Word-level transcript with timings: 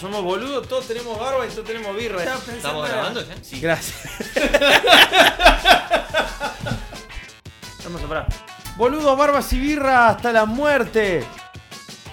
Somos 0.00 0.22
boludos, 0.22 0.68
todos 0.68 0.86
tenemos 0.86 1.18
barba 1.18 1.46
y 1.46 1.50
todos 1.50 1.64
tenemos 1.66 1.96
birra. 1.96 2.22
¿Estamos 2.22 2.88
grabando 2.88 3.26
ya? 3.26 3.34
Sí. 3.42 3.60
Gracias. 3.60 3.96
Vamos 7.84 8.02
a 8.02 8.06
parar. 8.08 8.26
Boludos, 8.76 9.16
barbas 9.16 9.52
y 9.52 9.60
birra 9.60 10.08
hasta 10.08 10.32
la 10.32 10.44
muerte. 10.44 11.24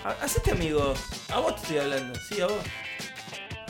Ha- 0.06 0.24
Hacete 0.24 0.52
amigo. 0.52 0.94
A 1.34 1.40
vos 1.40 1.56
te 1.56 1.62
estoy 1.64 1.78
hablando. 1.80 2.18
Sí, 2.30 2.40
a 2.42 2.48
vos. 2.48 2.58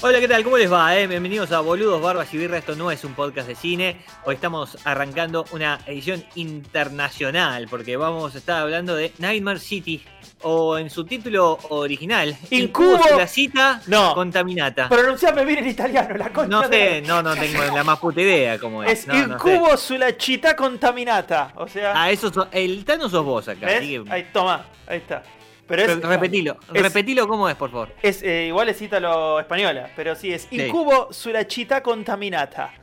Hola, 0.05 0.19
¿qué 0.19 0.27
tal? 0.27 0.43
¿Cómo 0.43 0.57
les 0.57 0.69
va? 0.71 0.97
eh? 0.97 1.07
Bienvenidos 1.07 1.53
a 1.53 1.61
Boludos, 1.61 2.01
Barbas 2.01 2.33
y 2.33 2.37
Birra. 2.37 2.57
Esto 2.57 2.75
no 2.75 2.91
es 2.91 3.05
un 3.05 3.13
podcast 3.13 3.47
de 3.47 3.55
cine. 3.55 4.01
Hoy 4.25 4.35
estamos 4.35 4.77
arrancando 4.83 5.45
una 5.51 5.79
edición 5.85 6.21
internacional 6.35 7.67
porque 7.69 7.95
vamos 7.95 8.35
a 8.35 8.37
estar 8.37 8.61
hablando 8.61 8.95
de 8.97 9.13
Nightmare 9.19 9.59
City 9.59 10.03
o 10.41 10.77
en 10.77 10.89
su 10.89 11.05
título 11.05 11.57
original, 11.69 12.35
Incubo. 12.49 12.99
la 13.17 13.27
cita 13.27 13.81
No. 13.87 14.13
contaminata. 14.13 14.89
Pronunciame 14.89 15.45
bien 15.45 15.59
en 15.59 15.67
italiano, 15.69 16.17
la 16.17 16.33
concha 16.33 16.49
No 16.49 16.67
sé, 16.67 17.01
no, 17.01 17.23
no 17.23 17.33
tengo 17.33 17.63
la 17.73 17.83
más 17.85 17.97
puta 17.99 18.19
idea 18.19 18.59
cómo 18.59 18.83
es. 18.83 18.99
Es 18.99 19.07
no, 19.07 19.13
no 19.13 19.39
sé. 19.39 19.53
incubo 19.55 19.77
sulla 19.77 20.09
città 20.17 20.53
contaminata. 20.53 21.53
O 21.55 21.65
sea. 21.69 21.93
Ah, 21.95 22.11
eso 22.11 22.29
so- 22.33 22.49
el 22.51 22.83
Tano 22.83 23.07
sos 23.07 23.23
vos 23.23 23.47
acá. 23.47 23.67
¿ves? 23.67 23.77
así 23.77 24.03
que- 24.03 24.11
Ahí, 24.11 24.27
toma. 24.33 24.65
Ahí 24.85 24.97
está. 24.97 25.23
Pero 25.67 25.81
es. 25.83 26.01
Re- 26.01 26.07
repetilo, 26.07 26.57
es- 26.73 26.81
repetilo 26.81 27.27
cómo 27.27 27.47
es, 27.49 27.55
por 27.55 27.71
favor. 27.71 27.93
Es, 28.01 28.21
eh, 28.23 28.47
igual 28.47 28.69
es 28.69 28.81
ítalo 28.81 29.39
española, 29.39 29.89
pero 29.95 30.15
sí, 30.15 30.33
es 30.33 30.47
incubo 30.51 31.11
sulla 31.13 31.43
città 31.47 31.81
contaminata. 31.81 32.73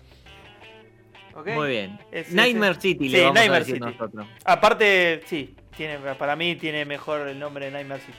¿Ok? 1.34 1.48
Muy 1.48 1.69
bien. 1.69 1.98
Es- 2.11 2.33
Nightmare 2.33 2.73
es- 2.73 2.78
City 2.78 3.05
sí, 3.06 3.11
le 3.11 3.20
vamos 3.23 3.34
Nightmare 3.34 3.56
a 3.56 3.64
decir 3.64 3.75
City. 3.77 3.86
nosotros. 3.98 4.27
Aparte, 4.45 5.23
sí, 5.27 5.55
tiene, 5.77 5.98
para 5.98 6.34
mí 6.36 6.56
tiene 6.56 6.84
mejor 6.84 7.28
el 7.28 7.39
nombre 7.39 7.67
de 7.67 7.70
Nightmare 7.73 8.01
City. 8.01 8.19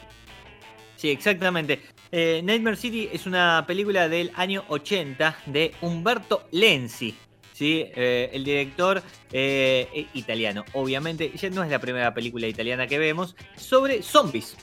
Sí, 0.96 1.10
exactamente. 1.10 1.82
Eh, 2.12 2.42
Nightmare 2.44 2.76
City 2.78 3.10
es 3.12 3.26
una 3.26 3.64
película 3.68 4.08
del 4.08 4.32
año 4.36 4.64
80 4.68 5.36
de 5.48 5.74
Umberto 5.82 6.48
Lenzi. 6.52 7.16
¿Sí? 7.62 7.86
Eh, 7.96 8.32
el 8.34 8.44
director 8.44 9.04
eh, 9.32 10.08
italiano, 10.16 10.66
obviamente, 10.74 11.32
ya 11.36 11.48
no 11.52 11.64
es 11.64 11.70
la 11.70 11.78
primera 11.78 12.12
película 12.12 12.48
italiana 12.48 12.88
que 12.88 12.98
vemos, 12.98 13.36
sobre 13.56 14.02
zombies. 14.02 14.56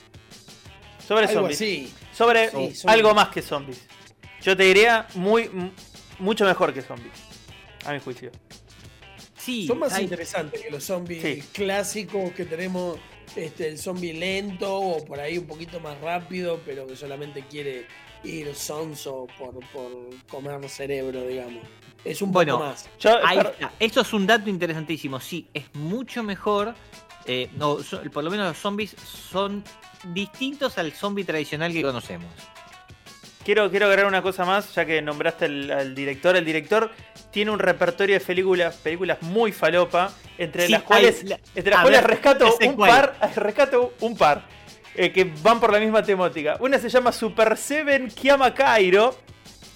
Sobre 1.07 1.27
Algo 1.27 1.39
zombies. 1.39 1.57
así. 1.61 1.93
Sobre 2.13 2.47
Sí, 2.47 2.51
zombies. 2.51 2.85
algo 2.87 3.13
más 3.13 3.29
que 3.29 3.41
zombies. 3.41 3.81
Yo 4.41 4.57
te 4.57 4.63
diría 4.63 5.07
muy 5.15 5.49
mucho 6.19 6.43
mejor 6.43 6.73
que 6.73 6.81
zombies. 6.81 7.13
A 7.85 7.93
mi 7.93 7.99
juicio. 7.99 8.31
Sí, 9.37 9.65
Son 9.65 9.79
más 9.79 9.93
hay- 9.93 10.03
interesantes 10.03 10.61
que 10.61 10.69
los 10.69 10.83
zombies 10.83 11.21
Sí. 11.23 11.41
clásicos 11.53 12.33
que 12.33 12.43
tenemos. 12.43 12.97
Este, 13.35 13.69
el 13.69 13.77
zombie 13.77 14.11
lento 14.13 14.75
o 14.75 15.05
por 15.05 15.19
ahí 15.21 15.37
un 15.37 15.45
poquito 15.47 15.79
más 15.79 15.97
rápido, 16.01 16.59
pero 16.65 16.85
que 16.87 16.97
solamente 16.97 17.45
quiere 17.49 17.85
ir 18.23 18.53
sonso 18.55 19.27
por, 19.37 19.53
por 19.71 19.91
comer 20.29 20.67
cerebro, 20.69 21.21
digamos. 21.25 21.63
Es 22.03 22.21
un 22.21 22.31
Bueno, 22.31 22.53
poco 22.57 22.65
más. 22.69 22.89
Yo, 22.99 23.17
ahí 23.25 23.37
está. 23.39 23.71
Eso 23.79 24.01
es 24.01 24.13
un 24.13 24.25
dato 24.27 24.49
interesantísimo. 24.49 25.19
Sí, 25.19 25.47
es 25.53 25.65
mucho 25.73 26.23
mejor. 26.23 26.73
eh, 27.25 27.49
no, 27.57 27.79
so- 27.83 28.01
por 28.13 28.23
lo 28.23 28.31
menos 28.31 28.47
los 28.47 28.57
zombies 28.57 28.95
son 29.31 29.63
distintos 30.13 30.77
al 30.77 30.91
zombie 30.93 31.23
tradicional 31.25 31.71
que 31.73 31.81
conocemos. 31.81 32.31
quiero, 33.43 33.69
quiero 33.69 33.87
agregar 33.87 34.05
una 34.07 34.21
cosa 34.21 34.45
más, 34.45 34.73
ya 34.75 34.85
que 34.85 35.01
nombraste 35.01 35.45
al, 35.45 35.71
al 35.71 35.95
director. 35.95 36.35
El 36.35 36.45
director 36.45 36.89
tiene 37.31 37.51
un 37.51 37.59
repertorio 37.59 38.17
de 38.17 38.25
películas, 38.25 38.75
películas 38.77 39.21
muy 39.21 39.51
falopa, 39.51 40.11
entre 40.37 40.65
Sí, 40.67 40.71
las 40.71 40.83
cuales, 40.83 41.19
hay- 41.21 41.27
la- 41.29 41.39
entre 41.55 41.71
las 41.71 41.81
cuales 41.81 42.01
ver, 42.01 42.09
rescato 42.09 42.57
un 42.65 42.75
cuál. 42.75 42.89
par, 43.19 43.33
rescato 43.35 43.93
un 43.99 44.15
par, 44.17 44.47
eh, 44.95 45.11
que 45.11 45.31
van 45.41 45.59
por 45.59 45.71
la 45.71 45.79
misma 45.79 46.03
temática. 46.03 46.57
Una 46.59 46.77
se 46.79 46.89
llama 46.89 47.11
Super 47.11 47.55
Seven 47.57 48.07
Kiama 48.09 48.53
Cairo, 48.53 49.15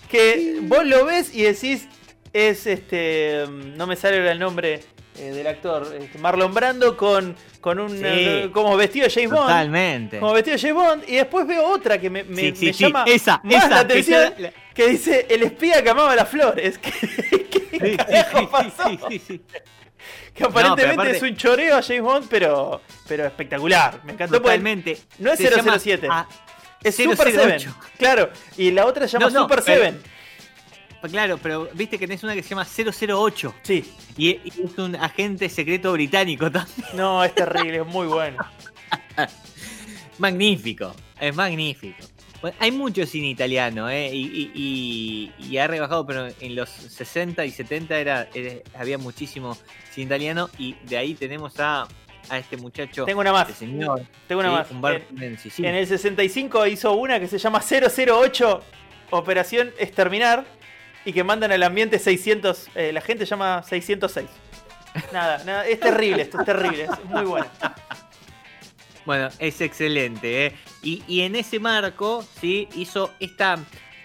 que 0.10 0.58
vos 0.62 0.86
lo 0.86 1.06
ves 1.06 1.34
y 1.34 1.44
decís, 1.44 1.88
es 2.34 2.68
este, 2.68 3.46
mm, 3.48 3.76
no 3.78 3.88
me 3.88 3.96
sale 3.96 4.30
el 4.30 4.40
nombre 4.40 4.82
eh, 5.18 5.32
del 5.32 5.46
actor, 5.48 5.96
este, 6.00 6.18
Marlon 6.18 6.54
Brando 6.54 6.98
con, 6.98 7.36
con 7.62 7.80
un, 7.80 7.90
Sí. 7.92 8.02
eh, 8.04 8.50
como 8.52 8.76
vestido 8.76 9.06
de 9.06 9.12
James 9.14 9.30
Bond. 9.30 9.42
Totalmente. 9.48 10.20
Como 10.20 10.34
vestido 10.34 10.56
de 10.58 10.62
James 10.62 10.76
Bond, 10.76 11.04
y 11.08 11.16
después 11.18 11.46
veo 11.48 11.68
otra 11.68 12.00
que 12.00 12.10
me, 12.10 12.24
me, 12.24 12.36
Sí, 12.36 12.54
sí, 12.56 12.66
me 12.68 12.74
sí, 12.74 12.84
llama 12.86 13.04
esa, 13.08 13.40
más 13.44 13.56
esa, 13.56 13.70
la 13.70 13.80
atención, 13.80 14.34
esa- 14.38 14.52
que 14.74 14.88
dice 14.88 15.28
el 15.30 15.44
espía 15.44 15.84
que 15.84 15.90
amaba 15.92 16.16
las 16.16 16.28
flores. 16.30 16.78
¿qué 16.82 16.92
Sí, 16.92 17.80
sí, 17.92 17.98
carajo 17.98 18.40
sí, 18.40 18.48
pasó? 18.52 19.10
Que 20.34 20.44
aparentemente 20.44 20.94
aparte- 21.02 21.18
es 21.18 21.24
un 21.24 21.36
choreo 21.36 21.78
a 21.78 21.82
James 21.82 22.02
Bond, 22.02 22.28
pero, 22.30 22.82
pero 23.08 23.26
espectacular. 23.26 24.00
Me 24.04 24.14
encantó 24.14 24.42
Totalmente. 24.42 24.98
no 25.20 25.32
es 25.32 25.38
Se 25.40 25.50
llama 25.50 25.78
007. 25.80 26.08
a- 26.10 26.28
es 26.84 26.96
Super 26.96 27.28
008. 27.34 27.60
Seven. 27.72 27.74
Claro, 27.98 28.30
y 28.58 28.72
la 28.72 28.86
otra 28.86 29.08
se 29.08 29.14
llama 29.14 29.28
No, 29.28 29.34
no, 29.34 29.42
Super 29.44 29.64
pero- 29.64 29.78
Seven. 29.78 30.02
Claro, 31.12 31.38
pero 31.44 31.70
viste 31.74 32.00
que 32.00 32.08
tenés 32.08 32.24
una 32.24 32.34
que 32.34 32.42
se 32.42 32.50
llama 32.50 32.64
008 32.66 33.54
Sí, 33.62 33.84
y 34.16 34.30
y 34.30 34.54
es 34.64 34.78
un 34.78 34.96
agente 34.96 35.50
secreto 35.50 35.92
británico 35.92 36.50
también. 36.50 36.88
no, 36.94 37.22
es 37.24 37.36
terrible, 37.36 37.80
es 37.82 37.86
muy 37.86 38.08
bueno. 38.08 38.38
Magnífico, 40.18 40.96
es 41.20 41.36
magnífico. 41.36 41.98
Bueno, 42.44 42.58
hay 42.60 42.72
mucho 42.72 43.06
cine 43.06 43.30
italiano, 43.30 43.90
¿eh? 43.90 44.10
Y, 44.14 44.22
y- 44.26 45.32
y- 45.40 45.46
y 45.50 45.58
ha 45.60 45.66
rebajado, 45.66 46.06
pero 46.06 46.28
en 46.42 46.56
los 46.56 46.70
60 46.70 47.46
y 47.46 47.52
70 47.52 47.98
era, 47.98 48.28
era- 48.34 48.56
había 48.78 48.98
muchísimo 48.98 49.58
cine 49.92 50.08
italiano 50.08 50.50
y 50.58 50.74
de 50.84 50.98
ahí 50.98 51.14
tenemos 51.16 51.58
a, 51.62 51.88
a 52.30 52.38
este 52.38 52.58
muchacho, 52.58 53.06
Tengo 53.06 53.22
una 53.22 53.32
más. 53.32 53.48
este 53.50 53.66
señor, 53.66 54.02
Tengo 54.28 54.42
una 54.42 54.52
más. 54.52 54.68
Sí. 55.42 55.66
En 55.66 55.74
el 55.76 55.88
65 55.88 56.68
hizo 56.68 56.94
una 56.94 57.18
que 57.18 57.30
se 57.30 57.38
llama 57.38 57.62
008 57.62 58.62
Operación 59.12 59.72
Exterminar 59.80 60.44
y 61.06 61.14
que 61.14 61.24
mandan 61.24 61.54
al 61.54 61.64
ambiente 61.64 61.98
600. 61.98 62.68
eh, 62.76 62.92
la 62.92 63.00
gente 63.00 63.24
llama 63.26 63.64
606. 63.64 64.28
Nada, 65.14 65.42
nada, 65.46 65.66
es 65.66 65.80
terrible, 65.80 66.24
esto 66.24 66.40
es 66.42 66.46
terrible, 66.46 66.84
es 66.84 67.06
muy 67.06 67.24
bueno. 67.24 67.46
Bueno, 69.06 69.30
es 69.40 69.60
excelente, 69.62 70.46
¿eh? 70.46 70.56
Y, 70.82 71.04
y 71.08 71.22
en 71.22 71.36
ese 71.36 71.60
marco, 71.60 72.26
¿sí? 72.40 72.70
Hizo 72.76 73.12
esta 73.20 73.60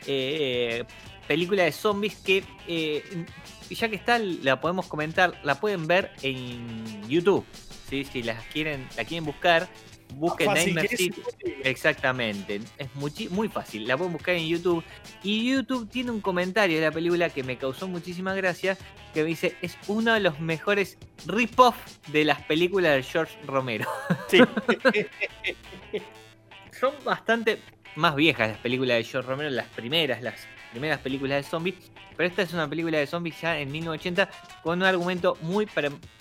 eh, 0.06 0.84
película 1.26 1.64
de 1.64 1.72
zombies 1.72 2.16
que, 2.16 2.42
eh, 2.66 3.26
ya 3.70 3.88
que 3.88 3.96
está, 3.96 4.18
la 4.18 4.60
podemos 4.60 4.86
comentar, 4.86 5.38
la 5.44 5.60
pueden 5.60 5.86
ver 5.86 6.12
en 6.22 7.08
YouTube, 7.08 7.44
¿sí? 7.88 8.04
Si 8.04 8.22
las 8.22 8.42
quieren, 8.46 8.88
la 8.96 9.04
quieren 9.04 9.24
buscar, 9.24 9.68
busquen 10.14 10.52
Nightmare 10.52 10.88
City. 10.88 11.22
Exactamente, 11.64 12.60
es 12.78 12.94
muy, 12.94 13.12
muy 13.30 13.48
fácil, 13.48 13.86
la 13.86 13.96
pueden 13.96 14.12
buscar 14.12 14.34
en 14.34 14.46
YouTube. 14.46 14.84
Y 15.22 15.52
YouTube 15.52 15.88
tiene 15.88 16.10
un 16.10 16.20
comentario 16.20 16.78
de 16.78 16.84
la 16.84 16.92
película 16.92 17.30
que 17.30 17.42
me 17.42 17.56
causó 17.58 17.88
muchísima 17.88 18.34
gracia, 18.34 18.76
que 19.14 19.22
me 19.22 19.28
dice, 19.28 19.56
es 19.62 19.76
uno 19.86 20.14
de 20.14 20.20
los 20.20 20.40
mejores 20.40 20.98
rip-off 21.26 21.76
de 22.08 22.24
las 22.24 22.42
películas 22.42 22.96
de 22.96 23.02
George 23.02 23.38
Romero. 23.46 23.88
Sí, 24.28 24.38
Son 26.78 26.92
bastante 27.04 27.58
más 27.96 28.14
viejas 28.14 28.48
las 28.48 28.58
películas 28.58 28.98
de 28.98 29.04
George 29.04 29.28
Romero, 29.28 29.50
las 29.50 29.66
primeras, 29.68 30.22
las 30.22 30.46
primeras 30.70 31.00
películas 31.00 31.44
de 31.44 31.50
zombies. 31.50 31.74
Pero 32.16 32.28
esta 32.28 32.42
es 32.42 32.52
una 32.52 32.68
película 32.68 32.98
de 32.98 33.06
zombies 33.06 33.40
ya 33.40 33.58
en 33.58 33.70
1980 33.70 34.28
con 34.62 34.80
un 34.80 34.84
argumento 34.84 35.36
muy, 35.42 35.68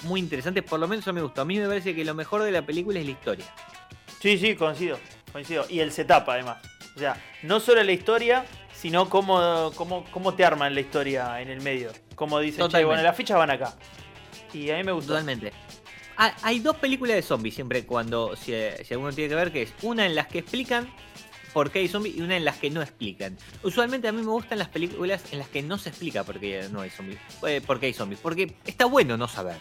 muy 0.03 0.19
interesante. 0.19 0.61
Por 0.61 0.79
lo 0.79 0.87
menos 0.87 1.07
a 1.07 1.11
mí 1.11 1.15
me 1.15 1.23
gustó. 1.23 1.41
A 1.41 1.45
mí 1.45 1.57
me 1.57 1.67
parece 1.67 1.95
que 1.95 2.05
lo 2.05 2.13
mejor 2.13 2.43
de 2.43 2.51
la 2.51 2.63
película 2.63 2.99
es 2.99 3.05
la 3.05 3.11
historia. 3.11 3.45
Sí, 4.21 4.37
sí, 4.37 4.55
coincido, 4.55 4.99
coincido. 5.31 5.65
Y 5.69 5.79
el 5.79 5.91
setup 5.91 6.29
además. 6.29 6.57
O 6.95 6.99
sea, 6.99 7.21
no 7.43 7.59
solo 7.59 7.83
la 7.83 7.91
historia, 7.91 8.45
sino 8.73 9.09
cómo, 9.09 9.71
cómo, 9.75 10.05
cómo 10.11 10.33
te 10.33 10.45
arman 10.45 10.73
la 10.73 10.81
historia 10.81 11.41
en 11.41 11.49
el 11.49 11.61
medio. 11.61 11.91
Como 12.15 12.39
dicen, 12.39 12.67
che, 12.69 12.83
bueno, 12.83 13.01
las 13.01 13.15
fichas 13.15 13.37
van 13.37 13.51
acá. 13.51 13.75
Y 14.53 14.69
a 14.71 14.77
mí 14.77 14.83
me 14.83 14.91
gustó. 14.91 15.09
Totalmente. 15.09 15.51
Ah, 16.17 16.33
Hay 16.41 16.59
dos 16.59 16.75
películas 16.77 17.15
de 17.15 17.21
zombies 17.21 17.53
siempre 17.53 17.85
cuando, 17.85 18.35
si, 18.35 18.53
si 18.83 18.93
alguno 18.93 19.11
tiene 19.13 19.29
que 19.29 19.35
ver, 19.35 19.51
que 19.51 19.61
es 19.63 19.73
una 19.83 20.05
en 20.05 20.15
las 20.15 20.27
que 20.27 20.39
explican 20.39 20.91
por 21.53 21.71
qué 21.71 21.79
hay 21.79 21.87
zombies 21.87 22.15
y 22.17 22.21
una 22.21 22.37
en 22.37 22.45
las 22.45 22.57
que 22.57 22.69
no 22.69 22.81
explican. 22.81 23.37
Usualmente 23.63 24.07
a 24.07 24.11
mí 24.11 24.21
me 24.21 24.27
gustan 24.31 24.59
las 24.59 24.69
películas 24.69 25.23
en 25.31 25.39
las 25.39 25.47
que 25.49 25.61
no 25.61 25.77
se 25.77 25.89
explica 25.89 26.23
por 26.23 26.39
qué 26.39 26.67
no 26.71 26.81
hay 26.81 26.89
zombies. 26.89 27.19
Eh, 27.47 27.61
por 27.65 27.79
qué 27.79 27.87
hay 27.87 27.93
zombies. 27.93 28.19
Porque 28.21 28.55
está 28.65 28.85
bueno 28.85 29.17
no 29.17 29.27
saber. 29.27 29.57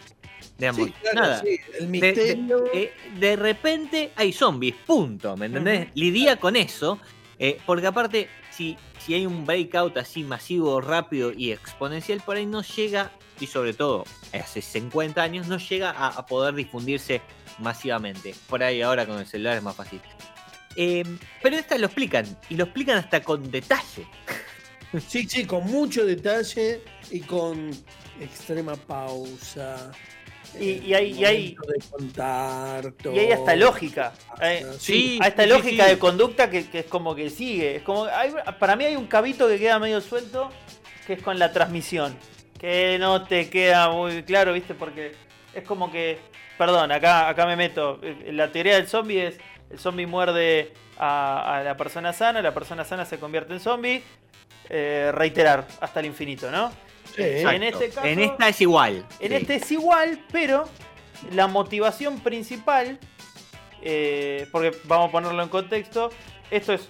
Digamos, 0.58 0.86
Sí, 0.86 0.92
claro, 1.02 1.20
nada. 1.20 1.42
sí, 1.42 1.60
el 1.78 1.90
De, 1.92 2.00
de- 2.00 2.14
misterio. 2.14 2.64
eh, 2.72 2.92
de 3.18 3.36
repente 3.36 4.12
hay 4.16 4.32
zombies, 4.32 4.74
punto, 4.86 5.36
¿me 5.36 5.46
entendés? 5.46 5.82
Ujú. 5.88 5.90
Lidia 5.94 6.36
con 6.36 6.56
eso 6.56 6.98
Eh, 7.38 7.58
porque 7.66 7.86
aparte, 7.86 8.30
si, 8.50 8.78
si 8.98 9.12
hay 9.12 9.26
un 9.26 9.44
breakout 9.44 9.98
así 9.98 10.24
masivo, 10.24 10.80
rápido 10.80 11.32
y 11.34 11.52
exponencial, 11.52 12.22
por 12.24 12.38
ahí 12.38 12.46
no 12.46 12.62
llega, 12.62 13.10
y 13.38 13.46
sobre 13.46 13.74
todo 13.74 14.04
hace 14.32 14.62
50 14.62 15.22
años, 15.22 15.46
no 15.46 15.58
llega 15.58 15.90
a, 15.90 16.06
a 16.08 16.24
poder 16.24 16.54
difundirse 16.54 17.20
masivamente. 17.58 18.34
Por 18.48 18.62
ahí 18.62 18.80
ahora 18.80 19.04
con 19.04 19.18
el 19.18 19.26
celular 19.26 19.58
es 19.58 19.62
más 19.62 19.76
fácil. 19.76 20.00
Eh, 20.76 21.04
pero 21.42 21.56
esta 21.56 21.78
lo 21.78 21.86
explican, 21.86 22.24
y 22.48 22.54
lo 22.56 22.64
explican 22.64 22.98
hasta 22.98 23.22
con 23.22 23.50
detalle. 23.50 24.06
Sí, 25.08 25.26
sí, 25.28 25.44
con 25.44 25.64
mucho 25.64 26.04
detalle 26.06 26.80
y 27.10 27.20
con 27.20 27.70
extrema 28.20 28.74
pausa. 28.76 29.90
Y- 30.58 30.78
y 30.86 30.94
hay- 30.94 31.12
y 31.12 31.24
hay- 31.24 31.54
momento 31.58 31.72
de 31.72 31.90
contar 31.90 32.92
todo. 32.92 33.14
Y 33.14 33.18
hay 33.18 33.32
hasta 33.32 33.56
lógica. 33.56 34.12
eh, 34.40 34.64
Sí, 34.78 35.18
Hay 35.20 35.28
esta 35.28 35.42
sí, 35.42 35.48
lógica 35.50 35.84
sí. 35.84 35.90
de 35.90 35.98
conducta 35.98 36.48
que, 36.48 36.68
que 36.70 36.78
es 36.80 36.86
como 36.86 37.14
que 37.14 37.28
sigue. 37.30 37.76
Es 37.76 37.82
como, 37.82 38.04
hay- 38.04 38.32
para 38.58 38.76
mí 38.76 38.84
hay 38.84 38.96
un 38.96 39.06
cabito 39.06 39.48
que 39.48 39.58
queda 39.58 39.78
medio 39.78 40.00
suelto, 40.00 40.50
que 41.06 41.14
es 41.14 41.22
con 41.22 41.38
la 41.38 41.52
transmisión. 41.52 42.16
Que 42.58 42.96
no 42.98 43.24
te 43.24 43.50
queda 43.50 43.90
muy 43.90 44.22
claro, 44.22 44.54
¿viste? 44.54 44.72
Porque 44.74 45.12
es 45.52 45.64
como 45.64 45.90
que. 45.92 46.18
Perdón, 46.56 46.90
acá, 46.90 47.28
acá 47.28 47.44
me 47.44 47.54
meto. 47.56 48.00
Eh, 48.02 48.30
La 48.32 48.50
teoría 48.50 48.76
del 48.76 48.88
zombie 48.88 49.26
es: 49.26 49.38
el 49.70 49.78
zombie 49.78 50.06
muerde 50.06 50.72
a, 50.98 51.56
a 51.58 51.62
la 51.62 51.76
persona 51.76 52.12
sana, 52.12 52.40
la 52.42 52.54
persona 52.54 52.84
sana 52.84 53.04
se 53.04 53.18
convierte 53.18 53.52
en 53.52 53.60
zombie. 53.60 54.02
eh, 54.68 55.12
reiterar 55.14 55.64
hasta 55.80 56.00
el 56.00 56.06
infinito, 56.06 56.50
¿no? 56.50 56.72
Sí, 57.14 57.22
En 57.22 57.62
este 57.62 57.88
caso- 57.90 58.04
En 58.04 58.18
esta 58.18 58.48
es 58.48 58.60
igual. 58.60 59.06
En 59.20 59.28
Sí. 59.30 59.34
este 59.36 59.54
es 59.54 59.70
igual, 59.70 60.20
pero 60.32 60.64
la 61.30 61.46
motivación 61.46 62.18
principal, 62.18 62.98
eh, 63.82 64.48
porque 64.50 64.76
vamos 64.84 65.08
a 65.08 65.12
ponerlo 65.12 65.40
en 65.42 65.48
contexto, 65.48 66.10
esto 66.50 66.72
es 66.72 66.88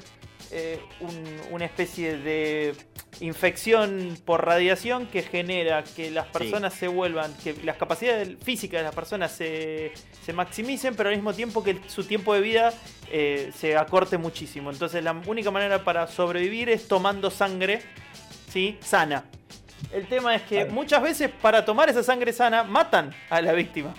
eh, 0.50 0.80
un- 1.00 1.40
una 1.52 1.64
especie 1.64 2.16
de 2.18 2.74
infección 3.20 4.16
por 4.24 4.44
radiación 4.44 5.06
que 5.06 5.22
genera 5.22 5.82
que 5.84 6.10
las 6.10 6.26
personas 6.26 6.74
se 6.74 6.88
vuelvan, 6.88 7.32
que 7.42 7.54
las 7.64 7.76
capacidades 7.76 8.36
físicas 8.42 8.80
de 8.80 8.84
las 8.84 8.94
personas 8.94 9.32
se, 9.32 9.92
se 10.24 10.32
maximicen, 10.32 10.94
pero 10.94 11.08
al 11.08 11.14
mismo 11.16 11.32
tiempo 11.32 11.62
que 11.64 11.78
su 11.86 12.04
tiempo 12.04 12.34
de 12.34 12.40
vida 12.40 12.72
eh, 13.10 13.50
se 13.58 13.76
acorte 13.76 14.18
muchísimo. 14.18 14.70
Entonces 14.70 15.02
la 15.02 15.12
única 15.26 15.50
manera 15.50 15.82
para 15.84 16.06
sobrevivir 16.06 16.68
es 16.68 16.88
tomando 16.88 17.30
sangre 17.30 17.80
¿sí? 18.52 18.76
sana. 18.80 19.24
El 19.92 20.06
tema 20.06 20.34
es 20.34 20.42
que 20.42 20.64
muchas 20.66 21.02
veces 21.02 21.30
para 21.40 21.64
tomar 21.64 21.88
esa 21.88 22.02
sangre 22.02 22.32
sana 22.32 22.64
matan 22.64 23.14
a 23.30 23.40
la 23.40 23.52
víctima. 23.52 23.94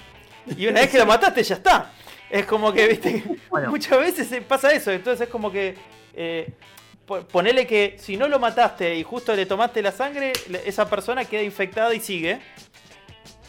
Y 0.57 0.67
una 0.67 0.81
vez 0.81 0.89
que 0.91 0.97
la 0.99 1.05
mataste 1.05 1.44
ya 1.44 1.55
está. 1.55 1.91
Es 2.29 2.45
como 2.45 2.73
que, 2.73 2.88
viste, 2.88 3.23
Bueno. 3.49 3.69
muchas 3.69 3.97
veces 3.99 4.27
pasa 4.47 4.71
eso. 4.71 4.91
Entonces 4.91 5.27
es 5.27 5.31
como 5.31 5.51
que... 5.51 5.75
eh, 6.17 6.51
po- 7.05 7.21
ponele 7.21 7.65
que 7.65 7.95
si 7.97 8.17
no 8.17 8.27
lo 8.27 8.39
mataste 8.39 8.95
y 8.95 9.03
justo 9.03 9.33
le 9.35 9.45
tomaste 9.45 9.81
la 9.81 9.91
sangre, 9.91 10.33
esa 10.65 10.89
persona 10.89 11.23
queda 11.23 11.43
infectada 11.43 11.93
y 11.93 11.99
sigue. 12.01 12.39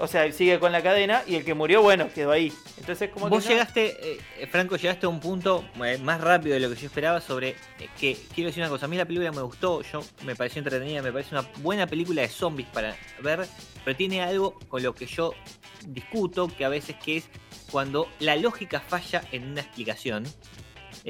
O 0.00 0.06
sea, 0.06 0.30
sigue 0.30 0.60
con 0.60 0.70
la 0.70 0.80
cadena 0.80 1.24
y 1.26 1.34
el 1.34 1.44
que 1.44 1.54
murió, 1.54 1.82
bueno, 1.82 2.08
quedó 2.14 2.30
ahí. 2.30 2.52
Entonces 2.78 3.10
como 3.10 3.28
Vos 3.28 3.44
llegaste, 3.48 3.96
eh, 4.40 4.46
Franco, 4.46 4.76
llegaste 4.76 5.06
a 5.06 5.08
un 5.08 5.18
punto 5.18 5.64
eh, 5.84 5.98
más 5.98 6.20
rápido 6.20 6.54
de 6.54 6.60
lo 6.60 6.68
que 6.70 6.76
yo 6.76 6.86
esperaba 6.86 7.20
sobre 7.20 7.56
eh, 7.80 7.88
que, 7.98 8.16
quiero 8.32 8.46
decir 8.46 8.62
una 8.62 8.70
cosa, 8.70 8.86
a 8.86 8.88
mí 8.88 8.96
la 8.96 9.06
película 9.06 9.32
me 9.32 9.42
gustó, 9.42 9.82
yo 9.82 10.04
me 10.24 10.36
pareció 10.36 10.60
entretenida, 10.60 11.02
me 11.02 11.10
parece 11.10 11.34
una 11.34 11.44
buena 11.56 11.88
película 11.88 12.22
de 12.22 12.28
zombies 12.28 12.68
para 12.68 12.96
ver, 13.22 13.44
pero 13.84 13.96
tiene 13.96 14.22
algo 14.22 14.56
con 14.68 14.84
lo 14.84 14.94
que 14.94 15.06
yo 15.06 15.34
discuto, 15.84 16.46
que 16.46 16.64
a 16.64 16.68
veces 16.68 16.94
que 16.94 17.16
es 17.16 17.28
cuando 17.72 18.08
la 18.20 18.36
lógica 18.36 18.78
falla 18.78 19.24
en 19.32 19.50
una 19.50 19.62
explicación. 19.62 20.24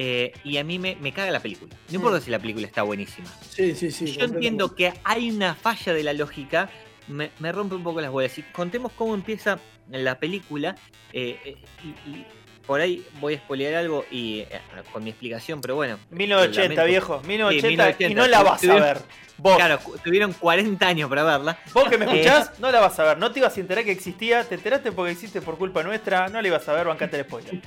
Eh, 0.01 0.31
y 0.45 0.55
a 0.57 0.63
mí 0.63 0.79
me, 0.79 0.95
me 0.95 1.11
caga 1.11 1.29
la 1.29 1.41
película. 1.41 1.75
No 1.89 1.95
importa 1.95 2.21
si 2.21 2.31
la 2.31 2.39
película 2.39 2.65
está 2.65 2.83
buenísima. 2.83 3.27
Sí, 3.49 3.75
sí, 3.75 3.91
sí. 3.91 4.13
Yo 4.13 4.25
entiendo 4.25 4.73
que 4.73 4.93
hay 5.03 5.29
una 5.29 5.55
falla 5.55 5.93
de 5.93 6.03
la 6.03 6.13
lógica, 6.13 6.69
me, 7.09 7.31
me 7.39 7.51
rompe 7.51 7.75
un 7.75 7.83
poco 7.83 7.99
las 7.99 8.09
bolas. 8.11 8.37
Y 8.37 8.43
contemos 8.43 8.93
cómo 8.93 9.13
empieza 9.13 9.59
la 9.91 10.17
película. 10.17 10.75
eh, 11.11 11.37
eh, 11.43 11.57
y, 11.83 12.09
y 12.11 12.25
por 12.65 12.79
ahí 12.81 13.03
voy 13.19 13.33
a 13.33 13.37
spoilear 13.39 13.73
algo 13.73 14.05
y 14.11 14.41
eh, 14.41 14.47
con 14.93 15.03
mi 15.03 15.09
explicación, 15.09 15.59
pero 15.59 15.73
bueno. 15.75 15.97
1980, 16.11 16.61
lamento. 16.61 16.85
viejo. 16.85 17.21
1980, 17.25 17.67
1980. 17.67 18.11
y 18.11 18.15
no 18.15 18.27
la 18.27 18.43
vas 18.43 18.63
a 18.63 18.75
ver. 18.75 18.97
Vos, 19.37 19.55
Claro, 19.57 19.79
tuvieron 20.03 20.33
40 20.33 20.87
años 20.87 21.09
para 21.09 21.23
verla. 21.23 21.57
vos 21.73 21.89
que 21.89 21.97
me 21.97 22.05
escuchás, 22.05 22.59
no 22.59 22.71
la 22.71 22.79
vas 22.79 22.99
a 22.99 23.03
ver. 23.05 23.17
No 23.17 23.31
te 23.31 23.39
ibas 23.39 23.57
a 23.57 23.59
enterar 23.59 23.83
que 23.83 23.91
existía. 23.91 24.43
Te 24.43 24.53
enteraste 24.55 24.91
porque 24.91 25.11
existe 25.13 25.41
por 25.41 25.57
culpa 25.57 25.81
nuestra. 25.81 26.27
No 26.29 26.41
la 26.41 26.47
ibas 26.47 26.69
a 26.69 26.73
ver, 26.73 26.85
bancate 26.87 27.17
el 27.17 27.23
spoiler. 27.25 27.59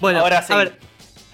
Bueno, 0.00 0.18
Ahora 0.20 0.42
sí. 0.42 0.52
a 0.52 0.56
ver, 0.56 0.78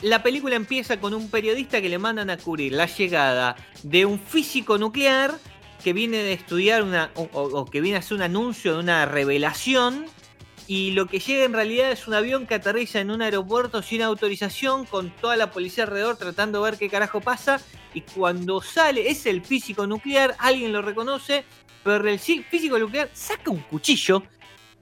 la 0.02 0.22
película 0.22 0.56
empieza 0.56 1.00
con 1.00 1.14
un 1.14 1.30
periodista 1.30 1.80
que 1.80 1.88
le 1.88 1.98
mandan 1.98 2.30
a 2.30 2.36
cubrir 2.36 2.72
la 2.72 2.86
llegada 2.86 3.56
de 3.82 4.04
un 4.04 4.18
físico 4.18 4.78
nuclear 4.78 5.34
que 5.82 5.92
viene 5.92 6.18
de 6.18 6.32
estudiar 6.32 6.82
una 6.82 7.10
o, 7.14 7.22
o- 7.32 7.64
que 7.64 7.80
viene 7.80 7.96
a 7.96 8.00
hacer 8.00 8.16
un 8.16 8.22
anuncio 8.22 8.74
de 8.74 8.80
una 8.80 9.06
revelación 9.06 10.06
y 10.68 10.90
lo 10.92 11.06
que 11.06 11.20
llega 11.20 11.44
en 11.44 11.52
realidad 11.52 11.92
es 11.92 12.08
un 12.08 12.14
avión 12.14 12.46
que 12.46 12.56
aterriza 12.56 13.00
en 13.00 13.10
un 13.10 13.22
aeropuerto 13.22 13.82
sin 13.82 14.02
autorización 14.02 14.84
con 14.84 15.10
toda 15.10 15.36
la 15.36 15.50
policía 15.52 15.84
alrededor 15.84 16.16
tratando 16.16 16.62
de 16.62 16.70
ver 16.70 16.78
qué 16.78 16.88
carajo 16.90 17.20
pasa 17.20 17.60
y 17.94 18.00
cuando 18.02 18.60
sale 18.60 19.08
es 19.08 19.24
el 19.26 19.42
físico 19.42 19.86
nuclear, 19.86 20.34
alguien 20.38 20.72
lo 20.72 20.82
reconoce, 20.82 21.44
pero 21.84 22.06
el 22.08 22.18
físico 22.18 22.78
nuclear 22.78 23.08
saca 23.14 23.50
un 23.50 23.60
cuchillo 23.60 24.22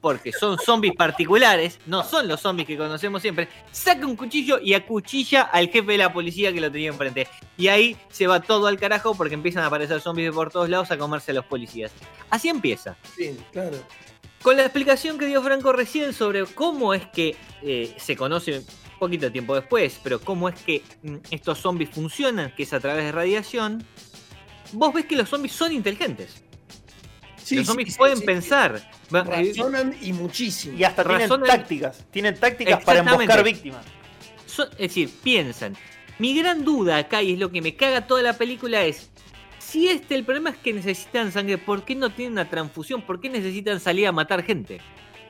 porque 0.04 0.32
son 0.32 0.58
zombies 0.58 0.94
particulares, 0.94 1.78
no 1.86 2.04
son 2.04 2.28
los 2.28 2.38
zombies 2.42 2.68
que 2.68 2.76
conocemos 2.76 3.22
siempre, 3.22 3.48
saca 3.72 4.06
un 4.06 4.16
cuchillo 4.16 4.60
y 4.60 4.74
acuchilla 4.74 5.40
al 5.44 5.70
jefe 5.70 5.92
de 5.92 5.96
la 5.96 6.12
policía 6.12 6.52
que 6.52 6.60
lo 6.60 6.70
tenía 6.70 6.90
enfrente. 6.90 7.26
Y 7.56 7.68
ahí 7.68 7.96
se 8.10 8.26
va 8.26 8.42
todo 8.42 8.66
al 8.66 8.78
carajo 8.78 9.14
porque 9.14 9.32
empiezan 9.32 9.62
a 9.62 9.68
aparecer 9.68 10.02
zombies 10.02 10.30
por 10.30 10.50
todos 10.50 10.68
lados 10.68 10.90
a 10.90 10.98
comerse 10.98 11.30
a 11.30 11.34
los 11.36 11.46
policías. 11.46 11.90
Así 12.28 12.50
empieza. 12.50 12.98
Sí, 13.16 13.34
claro. 13.50 13.78
Con 14.42 14.58
la 14.58 14.64
explicación 14.64 15.18
que 15.18 15.24
dio 15.24 15.42
Franco 15.42 15.72
recién 15.72 16.12
sobre 16.12 16.44
cómo 16.44 16.92
es 16.92 17.06
que 17.06 17.34
eh, 17.62 17.94
se 17.96 18.14
conoce 18.14 18.58
un 18.58 18.64
poquito 18.98 19.32
tiempo 19.32 19.54
después, 19.54 19.98
pero 20.02 20.20
cómo 20.20 20.50
es 20.50 20.60
que 20.60 20.82
mm, 21.02 21.16
estos 21.30 21.60
zombies 21.60 21.88
funcionan, 21.88 22.54
que 22.54 22.64
es 22.64 22.74
a 22.74 22.80
través 22.80 23.04
de 23.06 23.12
radiación, 23.12 23.82
vos 24.72 24.92
ves 24.92 25.06
que 25.06 25.16
los 25.16 25.30
zombies 25.30 25.54
son 25.54 25.72
inteligentes. 25.72 26.43
Sí, 27.44 27.56
los 27.56 27.66
zombies 27.66 27.92
sí, 27.92 27.98
pueden 27.98 28.16
sí. 28.16 28.24
pensar. 28.24 28.90
Razonan 29.10 29.94
y 30.00 30.12
muchísimo. 30.14 30.78
Y 30.78 30.84
hasta 30.84 31.04
tienen 31.04 31.28
Razonan- 31.28 31.46
tácticas. 31.46 32.04
Tienen 32.10 32.34
tácticas 32.40 32.82
para 32.82 33.00
emboscar 33.00 33.44
víctimas. 33.44 33.84
es 34.72 34.78
decir, 34.78 35.10
piensan. 35.22 35.76
Mi 36.18 36.36
gran 36.38 36.64
duda 36.64 36.96
acá, 36.96 37.22
y 37.22 37.34
es 37.34 37.38
lo 37.38 37.50
que 37.50 37.60
me 37.60 37.76
caga 37.76 38.06
toda 38.06 38.22
la 38.22 38.32
película, 38.32 38.82
es. 38.82 39.10
Si 39.58 39.88
este, 39.88 40.14
el 40.14 40.24
problema 40.24 40.50
es 40.50 40.56
que 40.56 40.72
necesitan 40.72 41.32
sangre, 41.32 41.58
¿por 41.58 41.84
qué 41.84 41.94
no 41.94 42.10
tienen 42.10 42.32
una 42.34 42.48
transfusión? 42.48 43.02
¿Por 43.02 43.20
qué 43.20 43.28
necesitan 43.28 43.80
salir 43.80 44.06
a 44.06 44.12
matar 44.12 44.42
gente? 44.42 44.80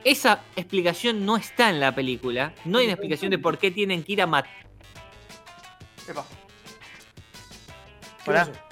Esa 0.03 0.43
explicación 0.55 1.25
no 1.25 1.35
está 1.35 1.69
en 1.69 1.79
la 1.79 1.95
película. 1.95 2.53
No 2.63 2.77
hay 2.77 2.85
una 2.85 2.93
explicación 2.93 3.31
de 3.31 3.39
por 3.39 3.57
qué 3.57 3.71
tienen 3.71 4.03
que 4.03 4.13
ir 4.13 4.21
a 4.21 4.27
matar. 4.27 4.51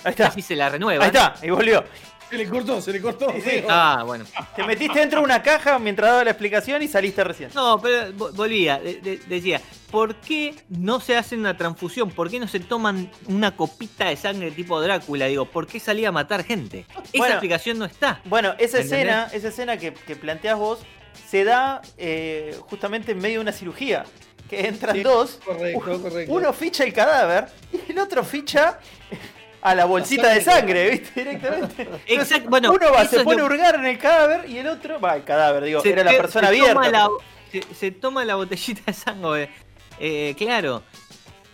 Ahí 0.03 0.11
está. 0.11 0.25
Casi 0.25 0.41
se 0.41 0.55
la 0.55 0.69
renueva. 0.69 1.03
Ahí 1.03 1.07
está. 1.07 1.35
Y 1.41 1.49
volvió. 1.49 1.83
Se 2.33 2.39
le 2.39 2.49
cortó, 2.49 2.81
se 2.81 2.91
le 2.91 2.99
cortó. 2.99 3.31
Sí. 3.43 3.63
Ah, 3.69 4.01
bueno. 4.07 4.25
Te 4.55 4.63
metiste 4.63 4.97
dentro 4.99 5.19
de 5.19 5.25
una 5.25 5.43
caja 5.43 5.77
mientras 5.77 6.09
daba 6.09 6.23
la 6.23 6.31
explicación 6.31 6.81
y 6.81 6.87
saliste 6.87 7.23
recién. 7.23 7.51
No, 7.53 7.79
pero 7.79 8.11
vo- 8.13 8.31
volvía. 8.33 8.79
de- 8.79 8.95
de- 9.01 9.17
decía, 9.27 9.61
¿por 9.91 10.15
qué 10.15 10.55
no 10.67 10.99
se 10.99 11.15
hacen 11.15 11.41
una 11.41 11.55
transfusión? 11.55 12.09
¿Por 12.09 12.31
qué 12.31 12.39
no 12.39 12.47
se 12.47 12.59
toman 12.59 13.11
una 13.27 13.55
copita 13.55 14.05
de 14.09 14.15
sangre 14.15 14.49
tipo 14.49 14.81
Drácula? 14.81 15.27
Digo, 15.27 15.45
¿por 15.45 15.67
qué 15.67 15.79
salía 15.79 16.09
a 16.09 16.11
matar 16.11 16.43
gente? 16.43 16.87
Esa 16.89 17.17
Bueno. 17.19 17.33
explicación 17.35 17.77
no 17.77 17.85
está. 17.85 18.19
Bueno, 18.25 18.55
esa 18.57 18.79
escena, 18.79 19.29
esa 19.31 19.49
escena 19.49 19.77
que, 19.77 19.93
que 19.93 20.15
planteas 20.15 20.57
vos 20.57 20.79
se 21.29 21.43
da 21.43 21.83
eh, 21.99 22.57
justamente 22.61 23.11
en 23.11 23.19
medio 23.19 23.35
de 23.35 23.41
una 23.41 23.51
cirugía. 23.51 24.05
Que 24.49 24.67
entran 24.67 24.95
Sí, 24.95 25.03
dos, 25.03 25.39
correcto, 25.45 26.01
correcto. 26.01 26.31
uno 26.33 26.51
ficha 26.53 26.83
el 26.83 26.93
cadáver 26.93 27.45
y 27.87 27.91
el 27.91 27.97
otro 27.99 28.23
ficha 28.23 28.77
a 29.63 29.73
la 29.75 29.85
bolsita 29.85 30.29
de 30.33 30.41
sangre, 30.41 30.89
¿viste? 30.91 31.23
Directamente. 31.23 31.87
Exacto, 32.07 32.49
bueno, 32.49 32.71
uno 32.73 32.91
va, 32.91 33.05
se 33.05 33.23
pone 33.23 33.37
lo- 33.37 33.43
a 33.43 33.45
hurgar 33.47 33.75
en 33.75 33.85
el 33.85 33.97
cadáver 33.97 34.49
y 34.49 34.57
el 34.57 34.67
otro, 34.67 34.99
va, 34.99 35.15
el 35.15 35.23
cadáver, 35.23 35.63
digo, 35.63 35.81
se, 35.81 35.91
era 35.91 36.03
la 36.03 36.11
persona 36.11 36.47
se 36.49 36.53
abierta. 36.53 36.73
Toma 36.73 36.89
la, 36.89 37.09
se, 37.51 37.63
se 37.73 37.91
toma 37.91 38.25
la 38.25 38.35
botellita 38.35 38.81
de 38.85 38.93
sangre. 38.93 39.49
eh, 39.99 40.35
claro. 40.37 40.83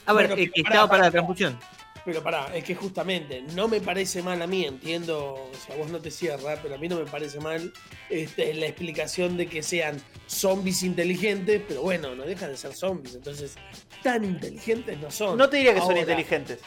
A 0.05 0.13
ver, 0.13 0.27
Bueno, 0.29 0.41
eh, 0.41 0.51
que 0.53 0.61
estaba 0.61 0.89
para 0.89 1.03
la 1.03 1.11
transfusión. 1.11 1.59
Pero 2.05 2.23
pará, 2.23 2.49
es 2.55 2.63
que 2.63 2.73
justamente 2.73 3.43
no 3.53 3.67
me 3.67 3.81
parece 3.81 4.23
mal 4.23 4.41
a 4.41 4.47
mí, 4.47 4.65
entiendo, 4.65 5.33
o 5.33 5.51
sea, 5.67 5.75
vos 5.75 5.89
no 5.91 5.99
te 5.99 6.09
cierra, 6.09 6.55
pero 6.63 6.73
a 6.73 6.77
mí 6.79 6.87
no 6.87 6.95
me 6.95 7.05
parece 7.05 7.39
mal 7.39 7.71
este, 8.09 8.53
la 8.55 8.65
explicación 8.65 9.37
de 9.37 9.45
que 9.47 9.61
sean 9.61 10.01
zombies 10.25 10.81
inteligentes, 10.81 11.61
pero 11.67 11.81
bueno, 11.83 12.15
no 12.15 12.23
dejan 12.23 12.49
de 12.51 12.57
ser 12.57 12.73
zombies, 12.73 13.13
entonces 13.15 13.55
tan 14.01 14.23
inteligentes 14.23 14.97
no 14.97 15.11
son. 15.11 15.37
No 15.37 15.49
te 15.49 15.57
diría 15.57 15.73
que 15.75 15.81
son 15.81 15.97
inteligentes. 15.97 16.59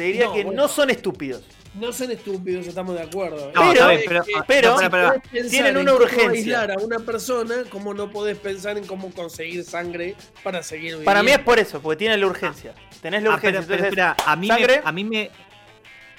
Te 0.00 0.06
diría 0.06 0.24
No, 0.28 0.32
que 0.32 0.44
bueno. 0.44 0.62
no 0.62 0.66
son 0.68 0.88
estúpidos. 0.88 1.42
No 1.74 1.92
son 1.92 2.10
estúpidos, 2.10 2.66
estamos 2.66 2.94
de 2.94 3.02
acuerdo. 3.02 3.52
No, 3.54 3.70
está 3.70 3.88
bien, 3.88 4.00
pero- 4.08 4.24
pero- 4.46 4.70
no, 4.70 4.76
pará, 4.76 4.90
pará. 4.90 5.08
podés 5.08 5.28
pensar 5.28 5.50
tienen 5.50 5.76
en 5.76 5.82
una 5.82 5.92
urgencia. 5.92 6.30
aislar 6.30 6.70
a 6.70 6.76
una 6.78 6.98
persona, 7.00 7.54
como 7.68 7.92
no 7.92 8.10
podés 8.10 8.38
pensar 8.38 8.78
en 8.78 8.86
cómo 8.86 9.10
conseguir 9.12 9.62
sangre 9.62 10.14
para 10.42 10.62
seguir 10.62 10.84
viviendo. 10.84 11.04
Para 11.04 11.22
mí 11.22 11.32
es 11.32 11.38
por 11.40 11.58
eso, 11.58 11.82
porque 11.82 11.98
tienen 11.98 12.18
la 12.18 12.26
urgencia. 12.28 12.74
Tenés 13.02 13.22
la 13.22 13.28
Ah, 13.28 13.34
urgencia. 13.34 13.60
pero, 13.60 13.66
pero 13.66 13.84
entonces, 13.88 14.14
espera, 14.14 14.16
a 14.24 14.36
mí 14.36 14.46
sangre. 14.48 14.80
me, 14.82 14.88
a 14.88 14.92
mí 14.92 15.04
me, 15.04 15.30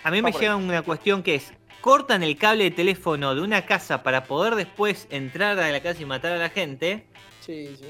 a 0.03 0.11
mí 0.11 0.21
me 0.21 0.31
llega 0.31 0.55
una 0.55 0.83
cuestión 0.83 1.23
que 1.23 1.33
es, 1.33 1.51
cortan 1.81 2.21
el 2.21 2.37
cable 2.37 2.65
de 2.65 2.71
teléfono 2.71 3.33
de 3.33 3.41
una 3.41 3.65
casa 3.65 4.03
para 4.03 4.25
poder 4.25 4.53
después 4.53 5.07
entrar 5.09 5.57
a 5.57 5.71
la 5.71 5.79
casa 5.81 5.99
y 6.03 6.05
matar 6.05 6.33
a 6.33 6.37
la 6.37 6.49
gente, 6.49 7.07
Sí, 7.45 7.67
sí. 7.75 7.85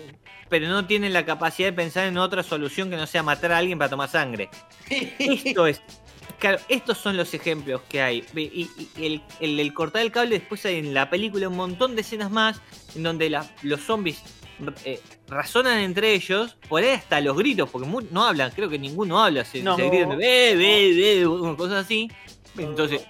pero 0.50 0.68
no 0.70 0.86
tienen 0.88 1.12
la 1.14 1.26
capacidad 1.26 1.68
de 1.70 1.74
pensar 1.74 2.08
en 2.08 2.18
otra 2.18 2.42
solución 2.42 2.90
que 2.90 2.96
no 2.96 3.06
sea 3.06 3.22
matar 3.22 3.52
a 3.52 3.58
alguien 3.58 3.78
para 3.78 3.90
tomar 3.90 4.10
sangre. 4.10 4.50
Esto 4.90 5.68
es. 5.68 5.82
Claro, 6.40 6.58
estos 6.70 6.98
son 6.98 7.18
los 7.18 7.34
ejemplos 7.36 7.82
que 7.88 8.02
hay. 8.02 8.26
Y, 8.36 8.42
y 8.42 8.90
el, 9.06 9.22
el, 9.40 9.60
el 9.60 9.74
cortar 9.74 10.02
el 10.02 10.12
cable, 10.12 10.40
después 10.40 10.66
hay 10.66 10.78
en 10.80 10.94
la 10.94 11.10
película 11.10 11.48
un 11.50 11.56
montón 11.56 11.96
de 11.96 12.02
escenas 12.02 12.32
más 12.32 12.60
en 12.96 13.04
donde 13.04 13.30
la- 13.30 13.46
los 13.62 13.82
zombies 13.82 14.24
eh, 14.86 15.00
razonan 15.28 15.80
entre 15.80 16.14
ellos, 16.14 16.56
por 16.70 16.82
ahí 16.82 16.90
hasta 16.90 17.20
los 17.22 17.38
gritos, 17.38 17.70
porque 17.70 17.88
no 18.10 18.26
hablan, 18.26 18.50
creo 18.52 18.70
que 18.70 18.80
ninguno 18.80 19.22
habla, 19.24 19.44
se, 19.46 19.62
No. 19.62 19.76
se 19.76 19.88
gritan, 19.90 20.18
ve, 20.18 20.56
ve, 20.56 20.94
ve, 21.20 21.28
una 21.28 21.56
cosa 21.56 21.80
así. 21.80 22.10
Entonces, 22.58 23.02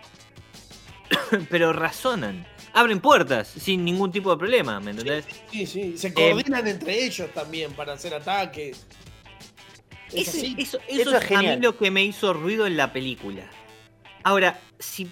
pero 1.50 1.72
razonan, 1.74 2.46
abren 2.74 3.00
puertas 3.00 3.48
sin 3.48 3.84
ningún 3.86 4.12
tipo 4.12 4.32
de 4.32 4.38
problema, 4.38 4.80
¿me 4.80 4.92
entendés? 4.92 5.26
Sí, 5.52 5.66
sí. 5.66 5.82
Eh, 5.82 5.98
Se 5.98 6.14
coordinan 6.14 6.68
entre 6.68 7.04
ellos 7.06 7.30
también 7.34 7.72
para 7.74 7.94
hacer 7.94 8.14
ataques. 8.14 8.86
Es 10.12 10.28
Ese- 10.28 10.38
así. 10.40 10.56
eso, 10.58 10.78
Eso 10.88 11.02
eso 11.02 11.10
es 11.12 11.24
es 11.24 11.32
a 11.32 11.36
genial. 11.36 11.58
mí 11.60 11.64
lo 11.64 11.78
que 11.78 11.90
me 11.92 12.04
hizo 12.04 12.34
ruido 12.34 12.68
en 12.68 12.76
la 12.78 12.92
película. 12.92 13.50
Ahora, 14.24 14.60
si 14.78 15.08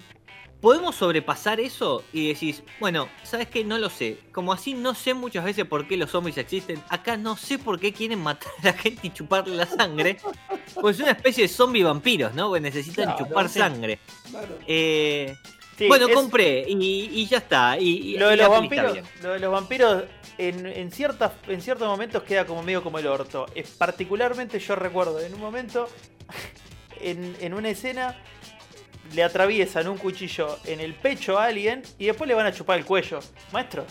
podemos 0.60 0.94
sobrepasar 0.96 1.58
eso 1.58 2.04
y 2.12 2.28
decís, 2.28 2.62
bueno, 2.80 3.08
¿sabes 3.22 3.48
qué? 3.48 3.64
No 3.64 3.78
lo 3.78 3.88
sé. 3.88 4.18
Como 4.30 4.52
así 4.52 4.74
no 4.74 4.94
sé 4.94 5.14
muchas 5.14 5.42
veces 5.44 5.64
por 5.64 5.88
qué 5.88 5.96
los 5.96 6.10
zombies 6.10 6.36
existen. 6.36 6.82
Acá 6.90 7.16
no 7.16 7.34
sé 7.36 7.58
por 7.58 7.80
qué 7.80 7.94
quieren 7.94 8.20
matar 8.20 8.52
a 8.62 8.66
la 8.66 8.72
gente 8.74 9.06
y 9.06 9.10
chuparle 9.10 9.56
la 9.56 9.64
sangre. 9.66 10.18
Pues 10.78 10.96
es 10.96 11.02
una 11.02 11.12
especie 11.12 11.44
de 11.44 11.48
zombie 11.48 11.82
vampiros, 11.82 12.34
¿no? 12.34 12.48
Porque 12.48 12.60
necesitan 12.60 13.06
Claro, 13.06 13.24
chupar 13.26 13.48
sí. 13.48 13.58
sangre. 13.58 13.98
Claro. 14.30 14.58
Eh, 14.66 15.34
sí, 15.80 15.88
bueno, 15.88 16.06
es- 16.08 16.14
compré 16.14 16.64
y, 16.68 17.10
y 17.12 17.26
ya 17.26 17.38
está. 17.38 17.76
Y, 17.78 18.16
Lo 18.18 18.28
de 18.28 18.34
y 18.34 18.36
los 18.38 18.48
vampiros, 18.48 18.92
bien. 18.92 19.04
lo 19.22 19.32
de 19.32 19.38
los 19.40 19.50
vampiros 19.52 20.04
en, 20.38 20.66
en, 20.66 20.90
ciertas, 20.92 21.32
en 21.48 21.60
ciertos 21.60 21.88
momentos 21.88 22.22
queda 22.22 22.44
como 22.46 22.62
medio 22.62 22.82
como 22.82 22.98
el 22.98 23.06
orto. 23.06 23.46
Es, 23.54 23.68
particularmente 23.70 24.58
yo 24.58 24.76
recuerdo 24.76 25.20
en 25.20 25.34
un 25.34 25.40
momento, 25.40 25.88
en, 27.00 27.36
en 27.40 27.54
una 27.54 27.70
escena, 27.70 28.16
le 29.14 29.22
atraviesan 29.24 29.88
un 29.88 29.98
cuchillo 29.98 30.58
en 30.66 30.80
el 30.80 30.94
pecho 30.94 31.38
a 31.38 31.46
alguien 31.46 31.82
y 31.98 32.06
después 32.06 32.28
le 32.28 32.34
van 32.34 32.46
a 32.46 32.52
chupar 32.52 32.78
el 32.78 32.84
cuello. 32.84 33.18
Maestro, 33.52 33.84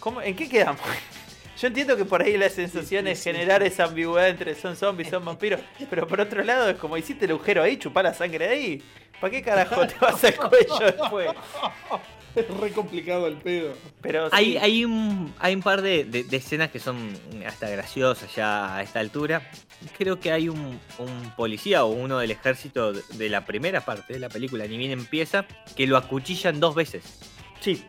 ¿cómo- 0.00 0.20
¿en 0.20 0.36
qué 0.36 0.48
quedamos? 0.48 0.80
Yo 1.60 1.66
entiendo 1.68 1.96
que 1.96 2.04
por 2.04 2.22
ahí 2.22 2.36
la 2.36 2.48
sensación 2.48 3.04
sí, 3.06 3.10
es 3.10 3.18
sí. 3.18 3.24
generar 3.30 3.62
esa 3.62 3.84
ambigüedad 3.84 4.28
entre 4.28 4.54
son 4.54 4.76
zombies, 4.76 5.08
son 5.10 5.24
vampiros, 5.24 5.60
pero 5.90 6.06
por 6.06 6.20
otro 6.20 6.42
lado 6.44 6.68
es 6.70 6.76
como 6.76 6.96
hiciste 6.96 7.24
el 7.24 7.32
agujero 7.32 7.62
ahí, 7.62 7.76
chupar 7.76 8.04
la 8.04 8.14
sangre 8.14 8.46
de 8.46 8.52
ahí. 8.52 8.82
¿Para 9.20 9.30
qué 9.32 9.42
carajo 9.42 9.84
te 9.86 9.96
vas 10.00 10.22
al 10.22 10.36
cuello 10.36 10.78
después? 10.86 11.28
Es 12.36 12.46
re 12.48 12.70
complicado 12.70 13.26
el 13.26 13.36
pedo. 13.38 13.72
Pero 14.00 14.28
Hay, 14.30 14.52
sí. 14.52 14.58
hay, 14.58 14.84
un, 14.84 15.34
hay 15.40 15.54
un 15.56 15.62
par 15.62 15.82
de, 15.82 16.04
de- 16.04 16.22
de 16.22 16.36
escenas 16.36 16.70
que 16.70 16.78
son 16.78 17.18
hasta 17.44 17.68
graciosas 17.68 18.32
ya 18.36 18.76
a 18.76 18.82
esta 18.82 19.00
altura. 19.00 19.50
Creo 19.96 20.20
que 20.20 20.30
hay 20.30 20.48
un, 20.48 20.78
un 20.98 21.32
policía 21.36 21.84
o 21.84 21.88
uno 21.88 22.18
del 22.18 22.30
ejército 22.30 22.92
de 22.92 23.28
la 23.28 23.44
primera 23.44 23.80
parte 23.80 24.12
de 24.12 24.20
la 24.20 24.28
película, 24.28 24.66
ni 24.66 24.76
bien 24.76 24.92
empieza, 24.92 25.46
que 25.74 25.88
lo 25.88 25.96
acuchillan 25.96 26.60
dos 26.60 26.76
veces. 26.76 27.02
Sí, 27.60 27.84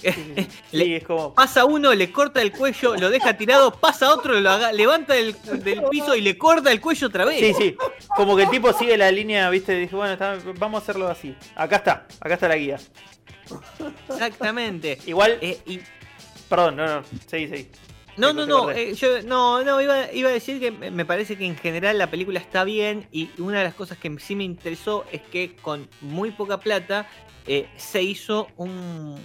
sí. 0.00 0.48
Le- 0.72 0.96
es 0.96 1.04
como. 1.04 1.34
Pasa 1.34 1.64
uno, 1.64 1.94
le 1.94 2.10
corta 2.12 2.40
el 2.42 2.52
cuello, 2.52 2.94
lo 2.96 3.10
deja 3.10 3.36
tirado, 3.36 3.72
pasa 3.72 4.12
otro, 4.12 4.38
lo 4.40 4.50
haga- 4.50 4.72
levanta 4.72 5.14
del, 5.14 5.34
del 5.62 5.82
piso 5.90 6.14
y 6.14 6.20
le 6.20 6.36
corta 6.38 6.70
el 6.72 6.80
cuello 6.80 7.06
otra 7.08 7.24
vez. 7.24 7.38
Sí, 7.40 7.54
sí. 7.54 7.76
Como 8.16 8.36
que 8.36 8.44
el 8.44 8.50
tipo 8.50 8.72
sigue 8.72 8.96
la 8.96 9.10
línea, 9.10 9.48
viste, 9.50 9.74
dice, 9.74 9.94
bueno, 9.96 10.12
está- 10.14 10.38
vamos 10.58 10.80
a 10.80 10.82
hacerlo 10.82 11.08
así. 11.08 11.34
Acá 11.56 11.76
está, 11.76 12.06
acá 12.20 12.34
está 12.34 12.48
la 12.48 12.56
guía. 12.56 12.78
Exactamente. 14.08 14.98
Igual, 15.06 15.38
Eh, 15.40 15.58
y 15.66 15.80
perdón, 16.48 16.76
no, 16.76 16.86
no, 16.86 17.02
seguí, 17.26 17.48
seguí. 17.48 17.68
No, 18.16 18.28
Te- 18.28 18.34
no, 18.34 18.46
no, 18.46 18.70
eh, 18.72 18.94
yo 18.94 19.22
no, 19.22 19.62
no, 19.62 19.80
iba, 19.80 20.12
iba 20.12 20.28
a 20.28 20.32
decir 20.32 20.58
que 20.58 20.72
me 20.72 20.90
me 20.90 21.04
parece 21.04 21.36
que 21.38 21.44
en 21.44 21.56
general 21.56 21.98
la 21.98 22.08
película 22.10 22.40
está 22.40 22.64
bien 22.64 23.06
y 23.12 23.30
una 23.38 23.58
de 23.58 23.64
las 23.64 23.74
cosas 23.74 23.96
que 23.96 24.12
sí 24.18 24.34
me 24.34 24.42
interesó 24.44 25.04
es 25.12 25.22
que 25.22 25.54
con 25.54 25.88
muy 26.00 26.32
poca 26.32 26.58
plata 26.58 27.06
eh, 27.46 27.68
se 27.76 28.02
hizo 28.02 28.48
un... 28.56 29.24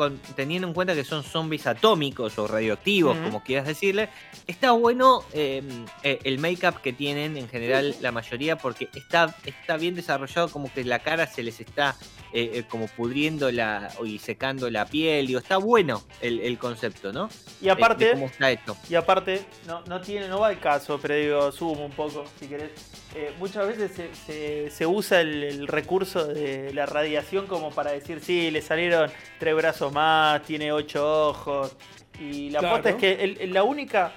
Con, 0.00 0.16
teniendo 0.34 0.66
en 0.66 0.72
cuenta 0.72 0.94
que 0.94 1.04
son 1.04 1.22
zombies 1.22 1.66
atómicos 1.66 2.38
o 2.38 2.46
radioactivos, 2.46 3.18
como 3.18 3.44
quieras 3.44 3.66
decirle, 3.66 4.08
está 4.46 4.70
bueno 4.70 5.22
eh, 5.34 5.62
eh, 6.02 6.18
el 6.24 6.38
make-up 6.38 6.80
que 6.80 6.94
tienen 6.94 7.36
en 7.36 7.50
general 7.50 7.94
la 8.00 8.10
mayoría 8.10 8.56
porque 8.56 8.88
está, 8.94 9.36
está 9.44 9.76
bien 9.76 9.94
desarrollado, 9.94 10.48
como 10.48 10.72
que 10.72 10.84
la 10.84 11.00
cara 11.00 11.26
se 11.26 11.42
les 11.42 11.60
está 11.60 11.96
eh, 12.32 12.50
eh, 12.54 12.64
como 12.66 12.86
pudriendo 12.88 13.52
la, 13.52 13.92
y 14.02 14.18
secando 14.20 14.70
la 14.70 14.86
piel, 14.86 15.26
digo, 15.26 15.38
está 15.38 15.58
bueno 15.58 16.02
el, 16.22 16.40
el 16.40 16.56
concepto, 16.56 17.12
¿no? 17.12 17.28
Y 17.60 17.64
de- 17.64 17.66
de 17.66 17.70
aparte, 17.72 18.10
cómo 18.12 18.26
está 18.26 18.50
hecho. 18.50 18.76
y 18.88 18.94
aparte, 18.94 19.44
no, 19.66 19.82
no 19.82 20.00
tiene, 20.00 20.28
no 20.28 20.40
va 20.40 20.46
al 20.48 20.60
caso, 20.60 20.98
pero 20.98 21.14
digo, 21.14 21.52
sumo 21.52 21.84
un 21.84 21.92
poco, 21.92 22.24
si 22.40 22.46
querés. 22.46 22.70
Eh, 23.14 23.32
muchas 23.40 23.66
veces 23.66 23.90
se, 23.92 24.14
se- 24.14 24.70
se 24.70 24.86
usa 24.86 25.20
el, 25.20 25.42
el 25.42 25.66
recurso 25.66 26.26
de 26.28 26.72
la 26.72 26.86
radiación 26.86 27.46
como 27.46 27.70
para 27.70 27.90
decir, 27.90 28.20
sí, 28.20 28.50
le 28.52 28.62
salieron 28.62 29.10
tres 29.38 29.54
brazos 29.56 29.92
más, 29.92 30.42
tiene 30.44 30.70
ocho 30.72 31.28
ojos. 31.28 31.76
Y 32.20 32.50
la 32.50 32.60
Claro. 32.60 32.88
es 32.88 32.94
que 32.96 33.12
el- 33.40 33.52
la 33.52 33.64
única, 33.64 34.12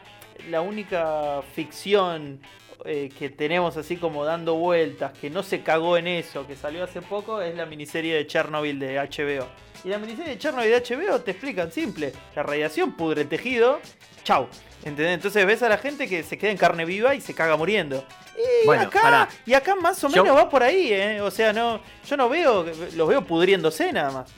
la 0.49 0.61
única 0.61 1.41
ficción 1.55 2.39
eh, 2.85 3.09
que 3.17 3.29
tenemos 3.29 3.77
así 3.77 3.95
como 3.95 4.25
dando 4.25 4.55
vueltas, 4.55 5.17
que 5.17 5.29
no 5.29 5.41
se 5.41 5.61
cagó 5.63 5.95
en 5.97 6.05
eso, 6.05 6.45
que 6.45 6.55
salió 6.55 6.83
hace 6.83 7.01
poco, 7.01 7.41
es 7.41 7.55
la 7.55 7.65
miniserie 7.65 8.13
de 8.13 8.27
Chernobyl 8.27 8.77
de 8.77 8.97
HBO. 8.99 9.47
Y 9.85 9.87
la 9.89 9.97
miniserie 9.99 10.31
de 10.33 10.37
Chernobyl 10.37 10.69
de 10.69 10.81
HBO 10.81 11.21
te 11.21 11.31
explican 11.31 11.71
simple, 11.71 12.11
la 12.35 12.43
radiación 12.43 12.91
pudre 12.97 13.21
el 13.21 13.29
tejido, 13.29 13.79
chau. 14.25 14.47
¿Entendés? 14.85 15.13
Entonces 15.15 15.45
ves 15.45 15.63
a 15.63 15.69
la 15.69 15.77
gente 15.77 16.07
que 16.09 16.23
se 16.23 16.37
queda 16.37 16.51
en 16.51 16.57
carne 16.57 16.83
viva 16.85 17.15
y 17.15 17.21
se 17.21 17.33
caga 17.33 17.55
muriendo. 17.55 18.05
Y 18.35 18.65
Bueno, 18.65 18.83
acá, 18.83 19.29
y 19.45 19.53
acá 19.53 19.75
más 19.75 20.03
o 20.03 20.09
Yo- 20.09 20.23
menos 20.23 20.37
va 20.37 20.49
por 20.49 20.61
ahí, 20.63 20.91
¿eh? 20.91 21.21
O 21.21 21.31
sea, 21.31 21.53
no, 21.53 21.81
yo 22.05 22.17
no 22.17 22.27
veo, 22.27 22.65
los 22.95 23.07
veo 23.07 23.23
pudriéndose 23.25 23.93
nada 23.93 24.11
más. 24.11 24.29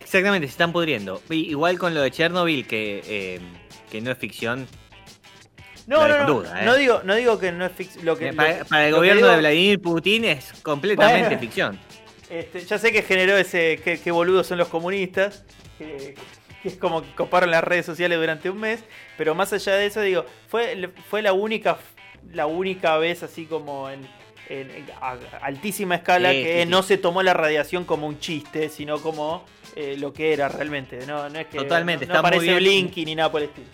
Exactamente, 0.00 0.46
se 0.46 0.52
están 0.52 0.72
pudriendo. 0.72 1.20
Igual 1.28 1.78
con 1.78 1.92
lo 1.94 2.00
de 2.00 2.10
Chernobyl, 2.10 2.66
que, 2.66 3.02
eh, 3.06 3.40
que 3.90 4.00
no 4.00 4.10
es 4.10 4.16
ficción. 4.18 4.66
No, 5.86 6.06
No 6.08 6.18
no, 6.18 6.26
duda, 6.34 6.62
¿eh? 6.62 6.64
no 6.64 6.74
digo, 6.76 7.00
no 7.04 7.14
digo 7.14 7.38
que 7.38 7.52
no 7.52 7.64
es 7.66 7.72
ficción. 7.72 8.04
Lo 8.06 8.16
que, 8.16 8.30
lo 8.32 8.36
para, 8.36 8.84
el 8.86 8.90
lo 8.90 8.96
gobierno 8.98 9.20
digo- 9.22 9.30
de 9.32 9.38
Vladimir 9.38 9.80
Putin 9.80 10.24
es 10.24 10.52
completamente 10.62 11.28
Bueno. 11.28 11.40
ficción. 11.40 11.78
Este, 12.30 12.60
ya 12.64 12.78
sé 12.78 12.92
que 12.92 13.02
generó 13.02 13.36
ese. 13.36 13.80
que 13.82 14.10
boludos 14.10 14.46
son 14.46 14.58
los 14.58 14.68
comunistas. 14.68 15.44
Que, 15.78 16.14
que 16.68 16.74
es 16.74 16.80
como 16.80 17.02
que 17.02 17.14
coparon 17.14 17.50
las 17.50 17.64
redes 17.64 17.86
sociales 17.86 18.18
durante 18.18 18.50
un 18.50 18.58
mes. 18.58 18.84
Pero 19.16 19.34
más 19.34 19.52
allá 19.52 19.74
de 19.74 19.86
eso, 19.86 20.00
digo, 20.00 20.24
fue, 20.48 20.90
fue 21.08 21.22
la 21.22 21.32
única 21.32 21.78
la 22.32 22.46
única 22.46 22.98
vez 22.98 23.22
así 23.22 23.46
como 23.46 23.88
en, 23.88 24.00
en- 24.48 24.70
en 24.70 24.86
a- 25.00 25.16
altísima 25.42 25.94
escala 25.94 26.32
Sí, 26.32 26.42
que 26.42 26.54
sí, 26.58 26.62
sí. 26.64 26.68
no 26.68 26.82
se 26.82 26.98
tomó 26.98 27.22
la 27.22 27.32
radiación 27.32 27.84
como 27.84 28.06
un 28.06 28.18
chiste, 28.18 28.68
sino 28.68 28.98
como 29.00 29.44
eh, 29.76 29.96
lo 29.98 30.12
que 30.12 30.32
era 30.32 30.48
realmente. 30.48 31.06
No, 31.06 31.28
no 31.30 31.38
es 31.38 31.46
que 31.46 31.58
Totalmente, 31.58 32.06
no, 32.06 32.12
no 32.12 32.18
está 32.18 32.22
muy 32.22 32.36
aparece 32.38 32.58
bien. 32.58 32.84
Blinky 32.84 33.04
ni 33.06 33.14
nada 33.14 33.30
por 33.30 33.40
el 33.42 33.48
estilo. 33.48 33.68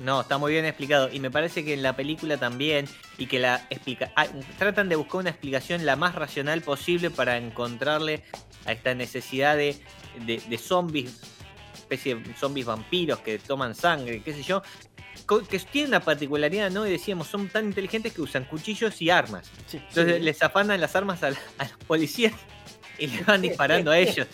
No, 0.00 0.22
está 0.22 0.38
muy 0.38 0.52
bien 0.52 0.64
explicado. 0.64 1.10
Y 1.12 1.20
me 1.20 1.30
parece 1.30 1.62
que 1.62 1.74
en 1.74 1.82
la 1.82 1.94
película 1.94 2.38
también. 2.38 2.86
Y 3.18 3.26
que 3.26 3.38
la 3.38 3.66
explica. 3.68 4.12
ah, 4.16 4.26
tratan 4.56 4.88
de 4.88 4.96
buscar 4.96 5.20
una 5.20 5.28
explicación 5.30 5.84
la 5.84 5.96
más 5.96 6.14
racional 6.14 6.62
posible 6.62 7.10
para 7.10 7.36
encontrarle 7.36 8.22
a 8.64 8.72
esta 8.72 8.94
necesidad 8.94 9.56
de, 9.58 9.76
de, 10.24 10.38
de 10.48 10.58
zombies. 10.58 11.20
Especie 11.90 12.14
de 12.14 12.34
zombies 12.34 12.66
vampiros 12.66 13.18
que 13.18 13.40
toman 13.40 13.74
sangre, 13.74 14.22
qué 14.22 14.32
sé 14.32 14.44
yo. 14.44 14.62
Que 15.48 15.58
tienen 15.58 15.90
una 15.90 16.00
particularidad, 16.00 16.70
¿no? 16.70 16.86
Y 16.86 16.90
decíamos, 16.90 17.26
son 17.26 17.48
tan 17.48 17.64
inteligentes 17.66 18.12
que 18.12 18.22
usan 18.22 18.44
cuchillos 18.44 19.02
y 19.02 19.10
armas. 19.10 19.50
Sí. 19.66 19.78
Entonces 19.88 20.16
Sí. 20.18 20.22
les 20.22 20.40
afanan 20.42 20.80
las 20.80 20.94
armas 20.94 21.22
a, 21.24 21.30
la- 21.30 21.38
a 21.58 21.64
los 21.64 21.76
policías 21.88 22.32
y 22.98 23.08
le 23.08 23.22
van 23.24 23.42
disparando 23.42 23.90
a 23.90 23.98
ellos. 23.98 24.28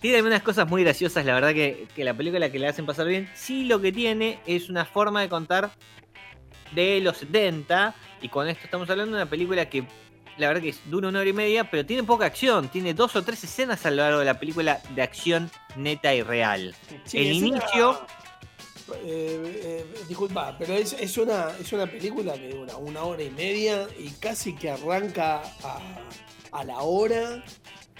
Tiene 0.00 0.20
unas 0.22 0.42
cosas 0.42 0.68
muy 0.68 0.84
graciosas, 0.84 1.24
la 1.24 1.34
verdad 1.34 1.54
que, 1.54 1.88
que 1.96 2.04
la 2.04 2.14
película 2.14 2.52
que 2.52 2.58
le 2.58 2.68
hacen 2.68 2.84
pasar 2.84 3.06
bien. 3.06 3.30
Sí 3.34 3.64
lo 3.64 3.80
que 3.80 3.90
tiene 3.90 4.38
es 4.46 4.68
una 4.68 4.84
forma 4.84 5.22
de 5.22 5.28
contar 5.30 5.70
de 6.72 7.00
los 7.00 7.16
70. 7.16 7.94
Y 8.20 8.28
con 8.28 8.46
esto 8.46 8.64
estamos 8.64 8.88
hablando 8.90 9.16
de 9.16 9.22
una 9.22 9.30
película 9.30 9.70
que 9.70 9.84
la 10.38 10.48
verdad 10.48 10.62
que 10.62 10.68
es- 10.70 10.80
dura 10.86 11.08
una 11.08 11.20
hora 11.20 11.28
y 11.28 11.32
media, 11.32 11.70
pero 11.70 11.84
tiene 11.84 12.02
poca 12.04 12.26
acción. 12.26 12.68
Tiene 12.68 12.94
dos 12.94 13.14
o 13.16 13.22
tres 13.22 13.42
escenas 13.44 13.84
a 13.86 13.90
lo 13.90 13.96
largo 13.98 14.18
de 14.20 14.24
la 14.24 14.38
película 14.38 14.80
de 14.94 15.02
acción 15.02 15.50
neta 15.76 16.14
y 16.14 16.22
real. 16.22 16.74
Sí, 17.04 17.18
El 17.18 17.32
inicio- 17.32 18.00
eh, 19.04 19.84
eh, 19.84 19.86
disculpa, 20.08 20.56
pero 20.58 20.72
es, 20.74 20.94
es, 20.94 21.18
una, 21.18 21.48
es 21.60 21.72
una 21.72 21.86
película 21.86 22.32
que 22.34 22.48
dura 22.48 22.76
una 22.76 23.02
hora 23.02 23.22
y 23.22 23.30
media 23.30 23.86
y 23.98 24.08
casi 24.12 24.54
que 24.54 24.70
arranca 24.70 25.42
a, 25.62 25.80
a 26.52 26.64
la 26.64 26.78
hora 26.78 27.44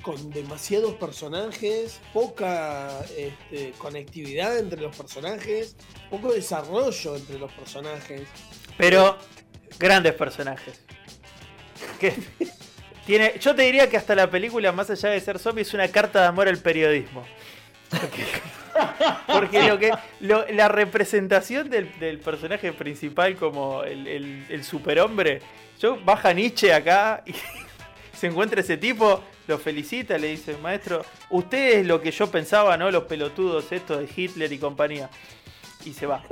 con 0.03 0.31
demasiados 0.31 0.95
personajes, 0.95 2.01
poca 2.15 3.01
este, 3.19 3.73
conectividad 3.77 4.57
entre 4.59 4.81
los 4.81 4.97
personajes, 4.97 5.77
poco 6.09 6.33
desarrollo 6.33 7.17
entre 7.17 7.39
los 7.39 7.53
personajes. 7.53 8.23
Pero 8.79 9.19
grandes 9.79 10.15
personajes. 10.15 10.81
Yo 13.41 13.55
te 13.55 13.63
diría 13.63 13.89
que 13.89 13.97
hasta 13.97 14.15
la 14.15 14.31
película, 14.31 14.73
más 14.73 14.91
allá 14.91 15.11
de 15.11 15.21
ser 15.21 15.39
zombie, 15.39 15.63
es 15.63 15.73
una 15.75 15.89
carta 15.89 16.21
de 16.21 16.27
amor 16.27 16.49
al 16.49 16.59
periodismo. 16.59 17.25
Porque, 19.27 19.63
lo 19.69 19.79
que 19.79 19.93
la 20.21 20.69
representación 20.69 21.71
del, 21.71 22.19
personaje 22.19 22.73
principal 22.73 23.37
como 23.37 23.83
el 23.85 24.63
superhombre, 24.63 25.41
yo 25.81 25.99
baja 26.05 26.33
Nietzsche 26.33 26.73
acá 26.73 27.23
y 27.25 27.35
se 28.17 28.27
encuentra 28.27 28.61
ese 28.61 28.77
tipo, 28.77 29.23
lo 29.47 29.59
felicita, 29.59 30.19
le 30.19 30.29
dice, 30.29 30.57
maestro, 30.57 31.05
usted 31.31 31.81
es 31.81 31.87
lo 31.87 32.01
que 32.01 32.11
yo 32.11 32.31
pensaba, 32.31 32.77
¿no? 32.77 32.91
Los 32.91 33.05
pelotudos 33.05 33.71
estos 33.71 34.01
de 34.01 34.09
Hitler 34.15 34.53
y 34.53 34.59
compañía. 34.59 35.09
Y 35.85 35.93
se 35.93 36.07
va. 36.07 36.23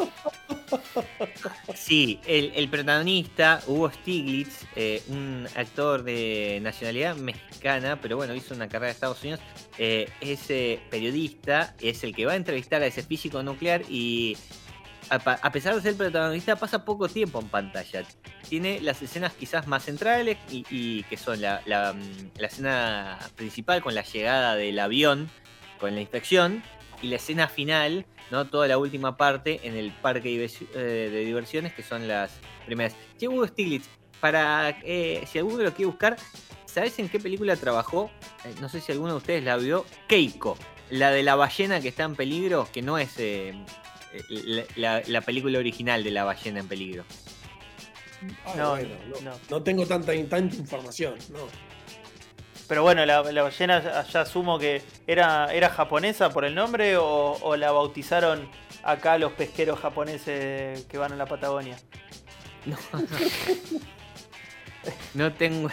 Sí, 1.75 2.20
el, 2.26 2.68
protagonista, 2.68 3.62
Hugo 3.66 3.90
Stiglitz, 3.90 4.64
eh, 4.75 5.02
un 5.08 5.46
actor 5.54 6.02
de 6.02 6.58
nacionalidad 6.62 7.16
mexicana, 7.16 8.00
pero 8.00 8.16
bueno, 8.16 8.35
hizo 8.35 8.54
una 8.54 8.68
carrera 8.68 8.90
en 8.90 8.94
Estados 8.94 9.23
Unidos, 9.23 9.40
eh, 9.78 10.08
es 10.20 10.50
eh, 10.50 10.80
periodista, 10.90 11.75
es 11.80 12.04
el 12.04 12.14
que 12.14 12.26
va 12.26 12.32
a 12.32 12.37
entrevistar 12.37 12.82
a 12.82 12.87
ese 12.87 13.02
físico 13.02 13.42
nuclear 13.42 13.82
y 13.88 14.37
a, 15.08 15.52
pesar 15.52 15.75
de 15.75 15.80
ser 15.82 15.94
protagonista 15.96 16.56
pasa 16.56 16.85
poco 16.85 17.08
tiempo 17.08 17.40
en 17.40 17.49
pantalla. 17.49 18.02
Tiene 18.49 18.80
las 18.80 19.00
escenas 19.02 19.32
quizás 19.35 19.66
más 19.66 19.85
centrales 19.85 20.37
y, 20.50 21.02
que 21.04 21.16
son 21.16 21.38
mm, 21.38 21.42
la 21.42 21.94
escena 22.40 23.18
principal 23.37 23.82
con 23.82 23.94
la 23.94 24.02
llegada 24.02 24.56
del 24.56 24.78
avión, 24.78 25.28
con 25.78 25.94
la 25.94 26.00
inspección, 26.00 26.62
y 27.02 27.08
la 27.08 27.16
escena 27.16 27.48
final, 27.48 28.06
¿no? 28.30 28.44
Toda 28.46 28.66
la 28.68 28.78
última 28.78 29.16
parte 29.16 29.60
en 29.64 29.76
el 29.76 29.92
parque 29.92 30.38
de 30.38 30.50
eh, 30.74 31.22
diversiones, 31.26 31.72
que 31.74 31.82
son 31.82 32.06
las 32.08 32.32
primeras. 32.64 32.94
Che, 33.18 33.28
Hugo 33.28 33.46
Stiglitz, 33.46 33.88
para 34.20 34.70
eh, 34.82 35.24
si 35.30 35.38
alguno 35.38 35.62
lo 35.62 35.72
quiere 35.72 35.86
buscar, 35.86 36.16
¿sabes 36.64 36.98
en 36.98 37.08
qué 37.08 37.18
película 37.20 37.56
trabajó? 37.56 38.10
Eh, 38.44 38.54
no 38.60 38.68
sé 38.68 38.80
si 38.80 38.92
alguno 38.92 39.12
de 39.12 39.18
ustedes 39.18 39.44
la 39.44 39.56
vio. 39.56 39.84
Keiko, 40.08 40.56
la 40.90 41.10
de 41.10 41.22
la 41.22 41.34
ballena 41.36 41.80
que 41.80 41.88
está 41.88 42.04
en 42.04 42.14
peligro, 42.16 42.68
que 42.72 42.82
no 42.82 42.98
es 42.98 43.14
eh, 43.18 43.52
la, 44.28 44.64
la- 44.76 45.02
la 45.06 45.20
película 45.20 45.58
original 45.58 46.02
de 46.02 46.10
la 46.10 46.24
ballena 46.24 46.60
en 46.60 46.68
peligro. 46.68 47.04
Ah, 48.46 48.54
No, 48.56 48.70
bueno, 48.70 48.88
no, 49.08 49.30
no. 49.30 49.38
no 49.50 49.62
tengo 49.62 49.86
tanta, 49.86 50.12
tanta 50.28 50.56
información, 50.56 51.14
no. 51.30 51.40
Pero 52.68 52.82
bueno, 52.82 53.04
la, 53.06 53.23
la 53.23 53.42
ballena 53.42 54.04
ya, 54.08 54.20
asumo 54.23 54.58
que 54.58 54.82
era, 55.06 55.52
era 55.52 55.68
japonesa 55.70 56.30
por 56.30 56.44
el 56.44 56.54
nombre 56.54 56.96
o, 56.96 57.38
o 57.40 57.56
la 57.56 57.70
bautizaron 57.73 58.49
acá 58.82 59.18
los 59.18 59.32
pesqueros 59.32 59.78
japoneses 59.78 60.85
que 60.87 60.99
van 60.99 61.12
a 61.12 61.16
la 61.16 61.26
Patagonia. 61.26 61.76
No, 62.64 62.76
no 65.14 65.32
tengo, 65.32 65.68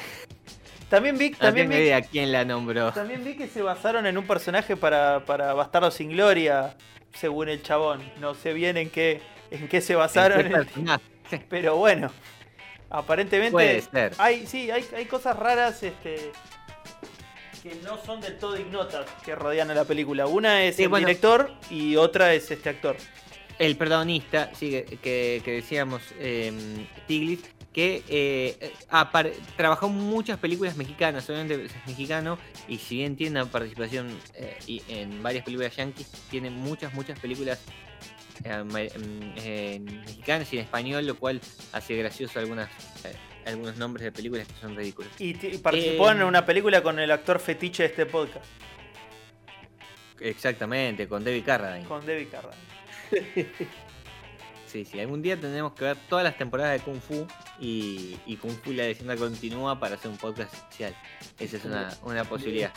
También 0.90 1.18
vi, 1.18 1.32
no 1.32 1.38
también 1.38 1.68
tengo 1.68 1.70
vi, 1.70 1.78
idea 1.80 2.02
quién 2.02 2.32
la 2.32 2.46
nombró. 2.46 2.92
también 2.92 3.24
vi 3.24 3.36
que 3.36 3.48
se 3.48 3.62
basaron 3.62 4.06
en 4.06 4.18
un 4.18 4.26
personaje 4.28 4.76
para, 4.78 5.26
para 5.26 5.54
Bastardo 5.54 5.90
sin 5.92 6.10
Gloria, 6.12 6.76
según 7.14 7.50
el 7.50 7.62
chabón. 7.64 8.04
No 8.20 8.36
sé 8.36 8.54
bien 8.54 8.78
en 8.78 8.90
qué, 8.92 9.22
en 9.52 9.68
qué 9.68 9.82
se 9.82 9.96
basaron, 9.96 10.40
¿En 10.42 10.48
qué 10.48 10.52
personaje? 10.52 11.04
pero 11.50 11.78
bueno. 11.78 12.12
Aparentemente 12.90 13.52
Puede 13.52 13.82
ser. 13.82 14.14
hay, 14.20 14.46
sí, 14.46 14.70
hay, 14.70 14.86
hay 14.96 15.06
cosas 15.06 15.36
raras 15.36 15.82
este, 15.82 16.32
que 17.64 17.76
no 17.76 17.98
son 18.04 18.20
del 18.20 18.38
todo 18.38 18.60
ignotas 18.60 19.06
que 19.24 19.34
rodean 19.36 19.72
a 19.72 19.74
la 19.74 19.86
película. 19.86 20.28
Una 20.28 20.64
es 20.66 20.76
Sí, 20.76 20.84
el 20.84 20.90
bueno. 20.90 21.08
director 21.08 21.50
y 21.70 21.96
otra 21.96 22.34
es 22.34 22.52
este 22.52 22.70
actor. 22.70 22.98
El 23.58 23.78
protagonista, 23.78 24.52
sí, 24.54 24.84
que, 25.02 25.42
decíamos, 25.46 26.02
eh, 26.20 26.52
Stiglitz, 27.04 27.48
que 27.72 28.04
eh, 28.10 28.74
trabajó 29.56 29.88
en 29.88 29.94
muchas 29.94 30.38
películas 30.40 30.76
mexicanas, 30.76 31.28
obviamente 31.30 31.66
es 31.66 31.88
mexicano, 31.88 32.38
y 32.68 32.78
si 32.80 32.98
bien 32.98 33.16
tiene 33.16 33.42
una 33.42 33.50
participación 33.50 34.10
eh, 34.34 34.58
y 34.68 34.82
en 34.90 35.24
varias 35.24 35.46
películas 35.46 35.76
yankees, 35.76 36.12
tiene 36.30 36.50
muchas, 36.50 36.94
muchas 36.94 37.18
películas 37.20 37.60
eh, 38.44 38.50
em, 38.52 39.36
en 39.38 39.86
mexicanas 40.02 40.52
y 40.52 40.58
en 40.58 40.64
español, 40.64 41.08
lo 41.08 41.16
cual 41.16 41.40
hace 41.72 41.96
gracioso 41.96 42.40
algunas, 42.40 42.70
eh, 43.06 43.16
algunos 43.46 43.78
nombres 43.78 44.04
de 44.06 44.12
películas 44.12 44.48
que 44.48 44.54
son 44.62 44.76
ridículos. 44.76 45.12
Y, 45.20 45.30
y 45.46 45.58
participó 45.58 46.10
Eh, 46.10 46.14
en 46.14 46.24
una 46.24 46.46
película 46.46 46.82
con 46.82 47.00
el 47.00 47.12
actor 47.12 47.40
fetiche 47.40 47.84
de 47.84 47.90
este 47.90 48.06
podcast, 48.06 48.46
Exactamente, 50.20 51.08
con 51.08 51.24
David 51.24 51.44
Carradine. 51.46 51.86
con 51.88 52.06
David 52.06 52.28
Carradine. 52.32 52.64
Sí, 54.66 54.86
sí, 54.86 55.00
algún 55.00 55.22
día 55.22 55.40
tendremos 55.40 55.74
que 55.74 55.84
ver 55.86 55.98
todas 56.10 56.24
las 56.24 56.36
temporadas 56.36 56.74
de 56.74 56.80
Kung 56.80 57.00
Fu 57.00 57.28
y, 57.60 58.18
y 58.26 58.38
Kung 58.38 58.54
Fu 58.64 58.72
la 58.72 58.86
leyenda 58.86 59.16
continúa 59.16 59.80
para 59.80 59.94
hacer 59.94 60.10
un 60.10 60.18
podcast 60.18 60.52
especial. 60.52 60.96
Esa 61.38 61.58
es 61.58 61.66
una, 61.66 61.94
una 62.02 62.24
posibilidad. 62.24 62.74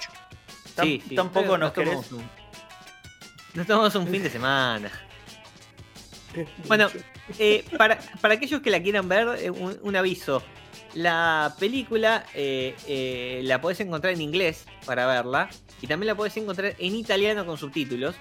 Sí, 0.82 1.02
sí, 1.08 1.14
tampoco 1.14 1.46
pero 1.52 1.56
nos 1.58 1.72
querés. 1.72 2.12
un- 2.12 2.28
Nos 3.54 3.66
tomamos 3.66 3.94
un 3.94 4.06
fin 4.08 4.22
de 4.22 4.28
semana. 4.28 4.90
Bueno, 6.68 6.88
eh, 7.38 7.64
para, 7.78 7.98
para 8.20 8.34
aquellos 8.34 8.60
que 8.62 8.70
la 8.70 8.82
quieran 8.82 9.08
ver, 9.08 9.28
eh, 9.40 9.50
un, 9.50 9.78
un 9.82 9.96
aviso. 9.96 10.42
La 10.94 11.54
película 11.58 12.24
eh, 12.34 12.74
eh, 12.86 13.40
la 13.44 13.60
podés 13.60 13.80
encontrar 13.80 14.12
en 14.14 14.20
inglés 14.22 14.64
para 14.84 15.06
verla 15.06 15.48
y 15.80 15.86
también 15.86 16.08
la 16.08 16.14
podés 16.14 16.36
encontrar 16.36 16.74
en 16.78 16.94
italiano 16.94 17.44
con 17.46 17.58
subtítulos. 17.58 18.14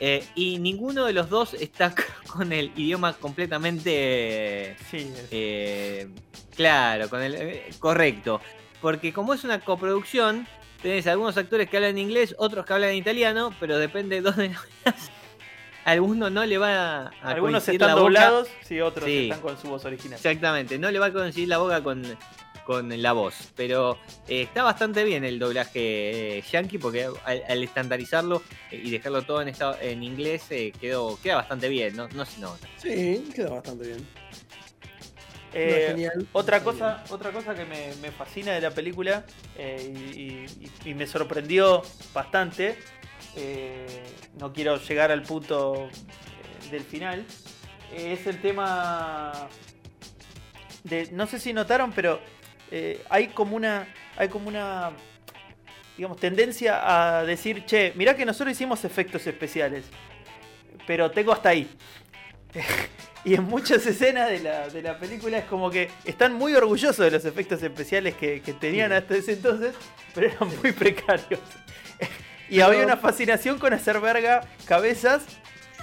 eh, 0.00 0.24
y 0.34 0.58
ninguno 0.58 1.04
de 1.06 1.12
los 1.12 1.28
dos 1.30 1.54
está 1.54 1.94
con 2.26 2.52
el 2.52 2.72
idioma 2.76 3.12
completamente 3.14 4.76
Sí, 4.90 5.12
eh, 5.30 6.08
claro, 6.56 7.08
con 7.08 7.22
el 7.22 7.60
correcto. 7.78 8.40
Porque 8.80 9.12
como 9.12 9.34
es 9.34 9.44
una 9.44 9.60
coproducción, 9.60 10.46
tenés 10.82 11.06
algunos 11.06 11.36
actores 11.36 11.68
que 11.70 11.76
hablan 11.78 11.96
inglés, 11.98 12.34
otros 12.38 12.66
que 12.66 12.72
hablan 12.74 12.94
italiano, 12.94 13.54
pero 13.60 13.78
depende 13.78 14.16
de 14.16 14.22
dónde 14.22 14.54
lo 15.84 15.86
veas. 15.86 15.86
A 15.86 15.90
alguno 15.90 16.30
no 16.30 16.44
le 16.46 16.58
va 16.58 17.06
a 17.06 17.10
Algunos 17.22 17.68
están 17.68 17.88
la 17.88 17.94
boca. 17.94 18.02
doblados, 18.04 18.48
sí, 18.62 18.80
otros 18.80 19.04
Sí. 19.06 19.24
están 19.24 19.40
con 19.40 19.58
su 19.58 19.68
voz 19.68 19.84
original. 19.84 20.16
Exactamente, 20.16 20.78
no 20.78 20.90
le 20.90 20.98
va 20.98 21.06
a 21.06 21.12
coincidir 21.12 21.48
la 21.48 21.58
boca 21.58 21.82
con, 21.82 22.02
con 22.66 23.02
la 23.02 23.12
voz. 23.12 23.34
Pero 23.54 23.98
eh, 24.28 24.42
está 24.42 24.62
bastante 24.62 25.04
bien 25.04 25.24
el 25.24 25.38
doblaje 25.38 26.38
eh, 26.38 26.42
yankee, 26.50 26.78
porque 26.78 27.08
al, 27.24 27.42
al 27.48 27.62
estandarizarlo 27.62 28.42
eh, 28.70 28.80
y 28.82 28.90
dejarlo 28.90 29.22
todo 29.22 29.42
en, 29.42 29.48
esta- 29.48 29.78
en 29.82 30.02
inglés 30.02 30.44
eh, 30.50 30.72
quedó, 30.80 31.18
queda 31.22 31.36
bastante 31.36 31.68
bien, 31.68 31.94
no, 31.96 32.08
no 32.08 32.24
se 32.24 32.40
nota. 32.40 32.66
Sí, 32.78 33.28
queda 33.34 33.50
bastante 33.50 33.86
bien. 33.88 33.98
No, 33.98 35.60
Eh, 35.60 35.84
genial. 35.90 36.26
Otra 36.32 36.64
cosa, 36.64 37.04
otra 37.10 37.30
cosa 37.30 37.54
que 37.54 37.64
me, 37.64 37.94
me 38.02 38.10
fascina 38.10 38.50
de 38.52 38.60
la 38.60 38.72
película 38.72 39.24
eh, 39.56 39.92
y, 40.16 40.20
y- 40.20 40.46
y- 40.84 40.90
y 40.90 40.94
me 40.94 41.06
sorprendió 41.06 41.80
bastante, 42.12 42.76
eh, 43.36 44.02
no 44.38 44.52
quiero 44.52 44.76
llegar 44.78 45.10
al 45.10 45.22
punto 45.22 45.88
eh, 45.88 46.70
del 46.70 46.82
final, 46.84 47.24
es 47.94 48.26
el 48.26 48.40
tema 48.40 49.48
de, 50.82 51.10
no 51.12 51.26
sé 51.26 51.38
si 51.38 51.52
notaron, 51.52 51.92
pero 51.92 52.20
eh, 52.70 53.02
hay 53.08 53.28
como 53.28 53.56
una, 53.56 53.86
hay 54.16 54.28
como 54.28 54.48
una, 54.48 54.90
digamos, 55.96 56.18
tendencia 56.18 57.18
a 57.18 57.24
decir, 57.24 57.64
che, 57.64 57.92
mirá 57.94 58.16
que 58.16 58.24
nosotros 58.26 58.52
hicimos 58.52 58.84
efectos 58.84 59.26
especiales, 59.26 59.84
pero 60.86 61.10
tengo 61.10 61.32
hasta 61.32 61.50
ahí. 61.50 61.68
Y 63.26 63.34
en 63.36 63.44
muchas 63.44 63.86
escenas 63.86 64.28
de 64.28 64.40
la, 64.40 64.68
de 64.68 64.82
la 64.82 64.98
película 64.98 65.38
es 65.38 65.46
como 65.46 65.70
que 65.70 65.88
están 66.04 66.34
muy 66.34 66.54
orgullosos 66.54 66.98
de 66.98 67.10
los 67.10 67.24
efectos 67.24 67.62
especiales 67.62 68.14
que, 68.16 68.42
que 68.42 68.52
tenían 68.52 68.90
Sí. 68.90 68.96
hasta 68.96 69.16
ese 69.16 69.32
entonces, 69.32 69.74
pero 70.14 70.26
eran 70.26 70.48
muy 70.62 70.72
precarios. 70.72 71.40
Y 72.48 72.60
había 72.60 72.84
una 72.84 72.96
fascinación 72.96 73.58
con 73.58 73.72
hacer 73.72 74.00
verga 74.00 74.42
cabezas. 74.66 75.24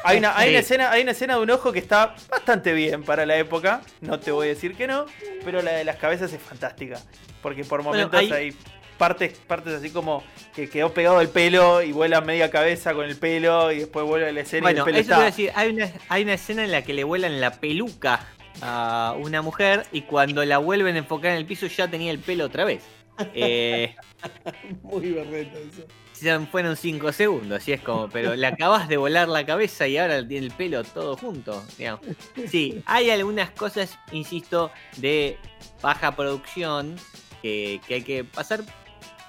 Hay 0.04 0.18
una, 0.18 0.36
hay, 0.38 0.50
una 0.50 0.60
escena, 0.60 0.92
hay 0.92 1.04
una 1.04 1.12
escena 1.12 1.36
de 1.36 1.42
un 1.42 1.52
ojo 1.52 1.72
que 1.72 1.80
está 1.80 2.16
bastante 2.30 2.74
bien 2.74 3.04
para 3.04 3.26
la 3.26 3.38
época, 3.38 3.82
no 4.02 4.20
te 4.20 4.32
voy 4.32 4.48
a 4.48 4.50
decir 4.50 4.76
que 4.76 4.88
no, 4.88 5.06
pero 5.46 5.62
la 5.62 5.74
de 5.74 5.84
las 5.84 5.98
cabezas 5.98 6.34
es 6.34 6.42
fantástica. 6.42 7.00
Porque 7.44 7.64
por 7.64 7.84
Bueno, 7.84 8.08
momentos 8.08 8.20
hay- 8.20 8.32
hay 8.32 8.56
partes, 8.98 9.38
partes 9.48 9.74
así 9.74 9.90
como 9.92 10.24
que 10.56 10.70
quedó 10.70 10.92
pegado 10.94 11.22
el 11.22 11.30
pelo 11.30 11.82
y 11.84 11.92
vuela 11.92 12.22
media 12.22 12.50
cabeza 12.50 12.94
con 12.94 13.06
el 13.06 13.16
pelo 13.18 13.72
y 13.72 13.80
después 13.80 14.06
vuelve 14.06 14.30
a 14.30 14.32
la 14.32 14.42
escena 14.42 14.72
y 14.72 14.74
Bueno, 14.74 14.80
el 14.80 14.86
pelo 14.86 14.98
eso 15.00 15.12
a 15.12 15.16
está. 15.16 15.26
decir, 15.26 15.52
hay 15.56 15.70
una, 15.70 15.92
hay 16.10 16.24
una 16.24 16.34
escena 16.34 16.64
en 16.64 16.72
la 16.72 16.84
que 16.84 16.94
le 16.94 17.04
vuelan 17.04 17.40
la 17.42 17.52
peluca 17.60 18.26
a 18.62 19.16
una 19.20 19.42
mujer 19.44 19.86
y 19.92 20.02
cuando 20.02 20.44
la 20.46 20.58
vuelven 20.58 20.96
a 20.96 21.00
enfocar 21.00 21.32
en 21.32 21.38
el 21.38 21.46
piso 21.46 21.68
ya 21.68 21.88
tenía 21.90 22.12
el 22.12 22.20
pelo 22.20 22.46
otra 22.46 22.66
vez. 22.66 22.84
Eh, 23.36 23.96
Muy 24.82 25.12
berreta 25.12 25.58
eso. 25.60 25.86
Fueron 26.52 26.76
5 26.76 27.12
segundos, 27.12 27.62
así 27.62 27.72
es 27.72 27.82
como, 27.82 28.10
pero 28.10 28.36
le 28.36 28.48
acabas 28.48 28.88
de 28.88 28.98
volar 28.98 29.28
la 29.28 29.46
cabeza 29.46 29.88
y 29.88 29.98
ahora 29.98 30.26
tiene 30.28 30.48
el 30.48 30.52
pelo 30.54 30.84
todo 30.84 31.18
junto. 31.18 31.64
digamos. 31.78 32.02
Sí, 32.48 32.82
hay 32.86 33.10
algunas 33.10 33.52
cosas, 33.52 33.98
insisto, 34.12 34.72
de 34.98 35.38
baja 35.82 36.16
producción 36.16 36.96
que, 37.42 37.82
hay 37.90 38.04
que 38.04 38.24
pasar, 38.24 38.64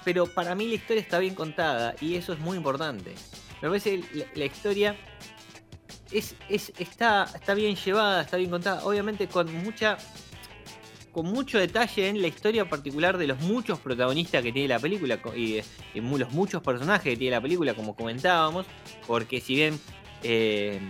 pero 0.03 0.27
para 0.27 0.55
mí 0.55 0.67
la 0.67 0.75
historia 0.75 1.01
está 1.01 1.19
bien 1.19 1.35
contada 1.35 1.95
y 1.99 2.15
eso 2.15 2.33
es 2.33 2.39
muy 2.39 2.57
importante. 2.57 3.15
Me 3.61 3.69
parece 3.69 4.03
la, 4.13 4.25
la 4.35 4.45
historia 4.45 4.95
es, 6.11 6.35
es, 6.49 6.71
está, 6.77 7.27
está 7.33 7.53
bien 7.53 7.75
llevada, 7.75 8.21
está 8.21 8.37
bien 8.37 8.49
contada, 8.49 8.85
obviamente 8.85 9.27
con 9.27 9.53
mucha 9.63 9.97
con 11.13 11.27
mucho 11.27 11.59
detalle 11.59 12.09
en 12.09 12.21
la 12.21 12.27
historia 12.27 12.67
particular 12.67 13.17
de 13.17 13.27
los 13.27 13.39
muchos 13.41 13.79
protagonistas 13.79 14.43
que 14.43 14.51
tiene 14.51 14.67
la 14.67 14.79
película 14.79 15.19
y, 15.35 15.61
los 15.93 16.31
muchos 16.33 16.61
personajes 16.61 17.13
que 17.13 17.17
tiene 17.17 17.35
la 17.35 17.41
película, 17.41 17.75
como 17.75 17.95
comentábamos, 17.95 18.65
porque 19.07 19.39
si 19.39 19.55
bien 19.55 19.79
eh, 20.23 20.81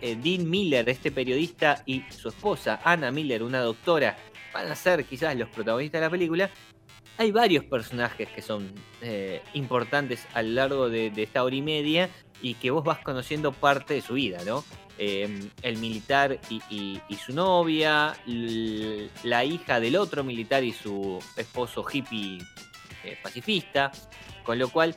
eh, 0.00 0.16
Dean 0.16 0.48
Miller, 0.48 0.88
este 0.88 1.12
periodista, 1.12 1.82
y 1.84 2.02
su 2.08 2.30
esposa, 2.30 2.80
Anna 2.82 3.12
Miller, 3.12 3.42
una 3.42 3.60
doctora, 3.60 4.16
van 4.52 4.66
a 4.66 4.74
ser 4.74 5.04
quizás 5.04 5.36
los 5.36 5.50
protagonistas 5.50 6.00
de 6.00 6.06
la 6.06 6.10
película, 6.10 6.50
hay 7.18 7.30
varios 7.30 7.64
personajes 7.64 8.28
que 8.30 8.40
son 8.40 8.72
eh, 9.02 9.42
importantes 9.52 10.26
a 10.32 10.42
lo 10.42 10.52
largo 10.52 10.88
de 10.88 11.12
esta 11.16 11.44
hora 11.44 11.54
y 11.54 11.60
media 11.60 12.08
y 12.40 12.54
que 12.54 12.70
vos 12.70 12.82
vas 12.82 13.00
conociendo 13.00 13.52
parte 13.52 13.92
de 13.92 14.00
su 14.00 14.14
vida, 14.14 14.42
¿no? 14.46 14.64
Eh, 15.02 15.48
el 15.62 15.78
militar 15.78 16.38
y, 16.50 17.00
su 17.16 17.32
novia, 17.32 18.14
la 19.22 19.44
hija 19.46 19.80
del 19.80 19.96
otro 19.96 20.22
militar 20.24 20.62
y 20.62 20.72
su 20.72 21.18
esposo 21.38 21.82
hippie 21.90 22.36
eh, 23.02 23.16
pacifista, 23.22 23.90
con 24.44 24.58
lo 24.58 24.68
cual 24.68 24.94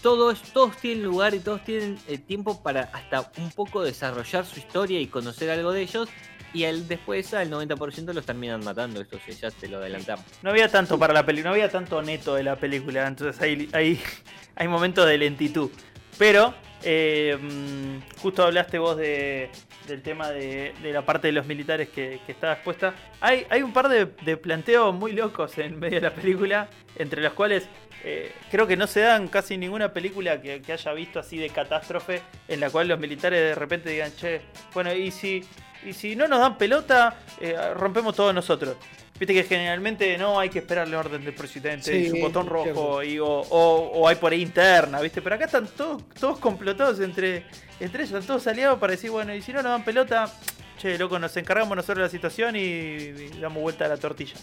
todos, 0.00 0.40
todos 0.54 0.78
tienen 0.78 1.04
lugar 1.04 1.34
y 1.34 1.40
todos 1.40 1.62
tienen 1.62 1.98
eh, 2.08 2.16
tiempo 2.16 2.62
para 2.62 2.88
hasta 2.94 3.30
un 3.36 3.50
poco 3.50 3.82
desarrollar 3.82 4.46
su 4.46 4.60
historia 4.60 4.98
y 4.98 5.08
conocer 5.08 5.50
algo 5.50 5.72
de 5.72 5.82
ellos. 5.82 6.08
Y 6.54 6.64
al, 6.64 6.88
después 6.88 7.34
al 7.34 7.50
90% 7.50 8.14
los 8.14 8.24
terminan 8.24 8.64
matando, 8.64 9.02
esto 9.02 9.18
ya 9.28 9.50
te 9.50 9.68
lo 9.68 9.76
adelantamos. 9.76 10.24
No 10.42 10.48
había 10.48 10.70
tanto 10.70 10.98
para 10.98 11.12
la 11.12 11.26
película, 11.26 11.50
no 11.50 11.54
había 11.54 11.68
tanto 11.68 12.00
neto 12.00 12.34
de 12.34 12.44
la 12.44 12.56
película, 12.56 13.06
entonces 13.06 13.42
hay, 13.42 13.68
hay, 13.74 14.00
hay 14.56 14.68
momentos 14.68 15.06
de 15.06 15.18
lentitud. 15.18 15.70
Pero, 16.16 16.54
eh, 16.84 17.38
mm, 17.40 18.20
justo 18.20 18.44
hablaste 18.44 18.78
vos 18.78 18.96
de, 18.96 19.50
del 19.88 20.02
tema 20.02 20.30
de, 20.30 20.74
la 20.82 21.02
parte 21.02 21.28
de 21.28 21.32
los 21.32 21.46
militares 21.46 21.88
que, 21.88 22.20
que 22.26 22.32
estaba 22.32 22.52
expuesta. 22.52 22.94
Hay, 23.20 23.62
un 23.62 23.72
par 23.72 23.88
de, 23.88 24.36
planteos 24.36 24.94
muy 24.94 25.12
locos 25.12 25.56
en 25.58 25.78
medio 25.80 25.96
de 25.96 26.08
la 26.08 26.14
película, 26.14 26.68
entre 26.96 27.22
los 27.22 27.32
cuales 27.32 27.68
eh, 28.04 28.32
creo 28.50 28.66
que 28.66 28.76
no 28.76 28.86
se 28.86 29.00
dan 29.00 29.28
casi 29.28 29.56
ninguna 29.56 29.92
película 29.92 30.42
que, 30.42 30.60
que 30.60 30.72
haya 30.74 30.92
visto 30.92 31.18
así 31.18 31.38
de 31.38 31.48
catástrofe, 31.48 32.20
en 32.48 32.60
la 32.60 32.68
cual 32.68 32.88
los 32.88 33.00
militares 33.00 33.40
de 33.40 33.54
repente 33.54 33.88
digan, 33.88 34.14
che, 34.14 34.42
bueno, 34.74 34.92
y 34.92 35.10
si, 35.10 35.42
y 35.84 35.94
si 35.94 36.14
no 36.14 36.28
nos 36.28 36.40
dan 36.40 36.58
pelota, 36.58 37.16
eh, 37.40 37.56
rompemos 37.74 38.14
todos 38.14 38.34
nosotros. 38.34 38.76
Viste 39.18 39.32
que 39.32 39.44
generalmente 39.44 40.18
no 40.18 40.40
hay 40.40 40.48
que 40.50 40.58
esperar 40.58 40.88
la 40.88 40.98
orden 40.98 41.24
del 41.24 41.34
presidente 41.34 41.96
y 41.96 42.08
su 42.10 42.16
botón 42.16 42.46
rojo 42.48 43.02
y, 43.02 43.18
o, 43.20 43.26
o- 43.26 43.90
o 44.00 44.08
hay 44.08 44.16
por 44.16 44.32
ahí 44.32 44.42
interna, 44.42 45.00
¿viste? 45.00 45.22
Pero 45.22 45.36
acá 45.36 45.44
están 45.44 45.68
todos, 45.68 46.02
todos 46.18 46.38
complotados 46.40 46.98
entre, 46.98 47.44
entre 47.78 48.02
ellos, 48.02 48.12
están 48.14 48.26
todos 48.26 48.46
aliados 48.48 48.78
para 48.80 48.90
decir, 48.90 49.10
bueno, 49.10 49.32
y 49.32 49.40
si 49.40 49.52
no 49.52 49.62
nos 49.62 49.70
dan 49.70 49.84
pelota, 49.84 50.32
che, 50.78 50.98
loco, 50.98 51.18
nos 51.20 51.36
encargamos 51.36 51.76
nosotros 51.76 51.98
de 51.98 52.02
la 52.02 52.08
situación 52.08 52.56
y, 52.56 52.60
y 52.60 53.38
damos 53.40 53.62
vuelta 53.62 53.84
a 53.84 53.88
la 53.88 53.96
tortilla. 53.96 54.34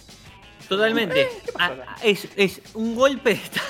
Totalmente. 0.69 1.27
pasa 1.53 1.75
Ah, 1.85 1.97
es, 2.01 2.29
es 2.37 2.61
un 2.73 2.95
golpe 2.95 3.31
de 3.31 3.35
estado. 3.41 3.67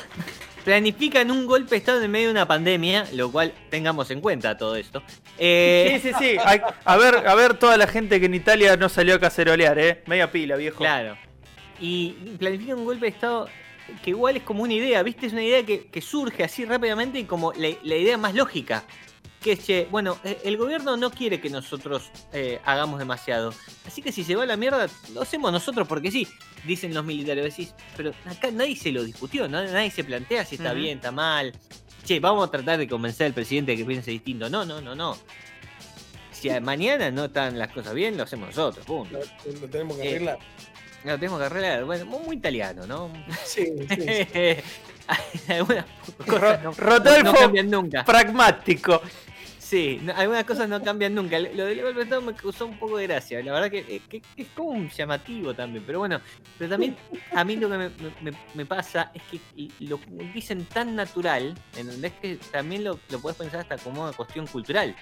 Planifican 0.64 1.32
un 1.32 1.46
golpe 1.46 1.72
de 1.72 1.78
estado 1.78 2.02
en 2.04 2.12
medio 2.12 2.28
de 2.28 2.32
una 2.34 2.48
pandemia, 2.48 3.08
lo 3.14 3.32
cual 3.32 3.54
tengamos 3.70 4.12
en 4.12 4.22
cuenta 4.22 4.58
todo 4.58 4.76
esto. 4.76 5.02
Eh, 5.38 6.00
Sí, 6.02 6.10
sí, 6.10 6.16
sí. 6.20 6.38
Hay- 6.46 6.62
a 6.86 6.98
ver, 6.98 7.28
a 7.28 7.36
ver 7.36 7.56
toda 7.56 7.78
la 7.78 7.88
gente 7.88 8.20
que 8.20 8.28
en 8.28 8.36
Italia 8.36 8.78
no 8.78 8.88
salió 8.90 9.16
a 9.16 9.20
cacerolear, 9.20 9.80
¿eh? 9.80 10.04
Media 10.06 10.32
pila, 10.32 10.56
viejo. 10.56 10.78
Claro. 10.80 11.18
Y 11.80 12.12
planifican 12.38 12.78
un 12.78 12.86
golpe 12.86 13.08
de 13.08 13.12
estado 13.12 13.50
que 14.04 14.12
igual 14.12 14.38
es 14.38 14.44
como 14.44 14.64
una 14.64 14.74
idea, 14.74 15.02
¿viste? 15.04 15.26
Es 15.26 15.34
una 15.34 15.44
idea 15.44 15.66
que, 15.66 15.88
que 15.88 16.02
surge 16.02 16.44
así 16.44 16.64
rápidamente 16.64 17.20
y 17.20 17.24
como 17.26 17.52
la, 17.54 17.70
la 17.84 17.96
idea 17.96 18.18
más 18.18 18.36
lógica. 18.36 18.84
Que 19.42 19.58
che, 19.58 19.88
bueno, 19.90 20.20
eh, 20.24 20.40
el 20.44 20.56
gobierno 20.56 20.98
no 20.98 21.10
quiere 21.10 21.42
que 21.42 21.50
nosotros 21.50 22.12
eh, 22.32 22.60
hagamos 22.64 23.00
demasiado. 23.00 23.54
Así 23.88 24.02
que 24.04 24.12
si 24.12 24.24
se 24.24 24.36
va 24.36 24.44
a 24.44 24.46
la 24.46 24.56
mierda, 24.56 24.88
lo 25.14 25.22
hacemos 25.24 25.52
nosotros 25.52 25.88
porque 25.88 26.12
sí, 26.12 26.28
dicen 26.64 26.94
los 26.94 27.04
militares. 27.04 27.44
Decís, 27.44 27.74
pero 27.98 28.14
acá 28.26 28.52
nadie 28.52 28.76
se 28.76 28.92
lo 28.92 29.04
discutió, 29.04 29.48
¿no? 29.48 29.64
nadie 29.64 29.90
se 29.90 30.04
plantea 30.04 30.46
si 30.46 30.56
está 30.56 30.74
bien, 30.74 30.98
está 30.98 31.12
mal. 31.12 31.54
Che, 32.06 32.20
vamos 32.20 32.48
a 32.48 32.52
tratar 32.52 32.78
de 32.78 32.88
convencer 32.88 33.28
al 33.28 33.34
presidente 33.34 33.72
de 33.72 33.78
que 33.78 33.86
piense 33.86 34.12
distinto. 34.12 34.48
No, 34.50 34.64
no, 34.64 34.80
no, 34.80 34.94
no. 34.94 35.18
Si 36.32 36.50
mañana 36.60 37.10
no 37.12 37.26
están 37.26 37.58
las 37.58 37.72
cosas 37.72 37.94
bien, 37.94 38.18
lo 38.18 38.24
hacemos 38.24 38.50
nosotros, 38.50 38.86
punto. 38.86 39.20
Lo, 39.46 39.60
lo 39.62 39.68
tenemos 39.70 39.98
que 39.98 40.04
Eh, 40.04 40.10
arreglar. 40.16 40.40
Lo 41.04 41.16
tenemos 41.16 41.40
que 41.40 41.46
arreglar. 41.46 41.84
Bueno, 41.86 42.06
muy, 42.06 42.20
muy 42.26 42.36
italiano, 42.38 42.86
¿no? 42.86 43.12
Sí, 43.44 43.66
sí, 43.90 44.28
sí. 44.32 45.52
algunas 45.52 45.86
cosas 46.28 46.64
no, 46.64 46.72
Rodolfo 46.74 47.24
no 47.24 47.34
cambian 47.34 47.70
nunca. 47.70 48.06
Pragmático. 48.06 49.02
Sí, 49.72 50.02
algunas 50.18 50.44
cosas 50.44 50.68
no 50.68 50.84
cambian 50.84 51.16
nunca. 51.16 51.40
Lo 51.40 51.64
del 51.66 51.82
golpe 51.82 52.00
de 52.00 52.04
Estado 52.04 52.22
me 52.22 52.34
causó 52.34 52.66
un 52.66 52.78
poco 52.78 52.98
de 52.98 53.08
gracia. 53.08 53.42
La 53.42 53.54
verdad 53.54 53.72
que, 53.72 53.80
eh, 53.88 54.02
que- 54.10 54.22
es 54.36 54.48
como 54.50 54.72
un 54.72 54.90
llamativo 54.90 55.54
también. 55.54 55.82
Pero 55.88 56.00
bueno, 56.00 56.20
pero 56.58 56.72
también 56.72 56.98
a 57.34 57.46
mí 57.46 57.56
lo 57.56 57.70
que 57.70 57.90
me, 58.54 58.66
pasa 58.66 59.14
es 59.14 59.22
que 59.32 59.70
lo 59.80 59.98
dicen 60.34 60.66
tan 60.66 60.94
natural, 60.94 61.56
¿entendés? 61.78 62.12
Que 62.22 62.36
también 62.52 62.84
lo, 62.84 63.00
lo 63.10 63.22
puedes 63.22 63.38
pensar 63.38 63.62
hasta 63.62 63.78
como 63.78 64.04
una 64.04 64.12
cuestión 64.12 64.46
cultural. 64.46 64.94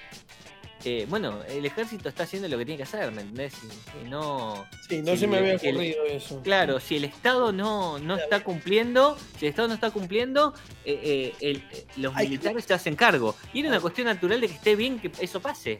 Eh, 0.85 1.05
bueno, 1.09 1.41
el 1.49 1.65
ejército 1.65 2.07
está 2.07 2.23
haciendo 2.23 2.47
lo 2.47 2.57
que 2.57 2.65
tiene 2.65 2.77
que 2.77 2.83
hacer, 2.83 3.11
¿me 3.11 3.21
entendés? 3.21 3.53
Y, 4.01 4.05
y 4.05 4.09
no... 4.09 4.65
Sí, 4.87 5.01
no 5.01 5.15
se 5.17 5.27
me 5.27 5.39
había 5.39 5.53
el- 5.55 5.57
ocurrido 5.75 6.05
eso. 6.05 6.41
Claro, 6.41 6.79
si 6.79 6.95
el 6.95 7.03
Estado 7.03 7.51
no, 7.51 7.99
no 7.99 8.15
está 8.15 8.43
cumpliendo, 8.43 9.17
si 9.37 9.45
el 9.45 9.49
Estado 9.49 9.67
no 9.67 9.73
está 9.73 9.91
cumpliendo, 9.91 10.53
eh, 10.85 10.99
eh, 11.03 11.35
el- 11.41 11.57
eh, 11.73 11.85
los 11.97 12.15
militares 12.15 12.63
se 12.65 12.73
hacen 12.73 12.95
cargo. 12.95 13.35
Y 13.53 13.59
era 13.59 13.69
una 13.69 13.81
cuestión 13.81 14.07
natural 14.07 14.39
de 14.39 14.47
que 14.47 14.53
esté 14.53 14.75
bien 14.77 14.99
que 14.99 15.11
eso 15.19 15.41
pase. 15.41 15.79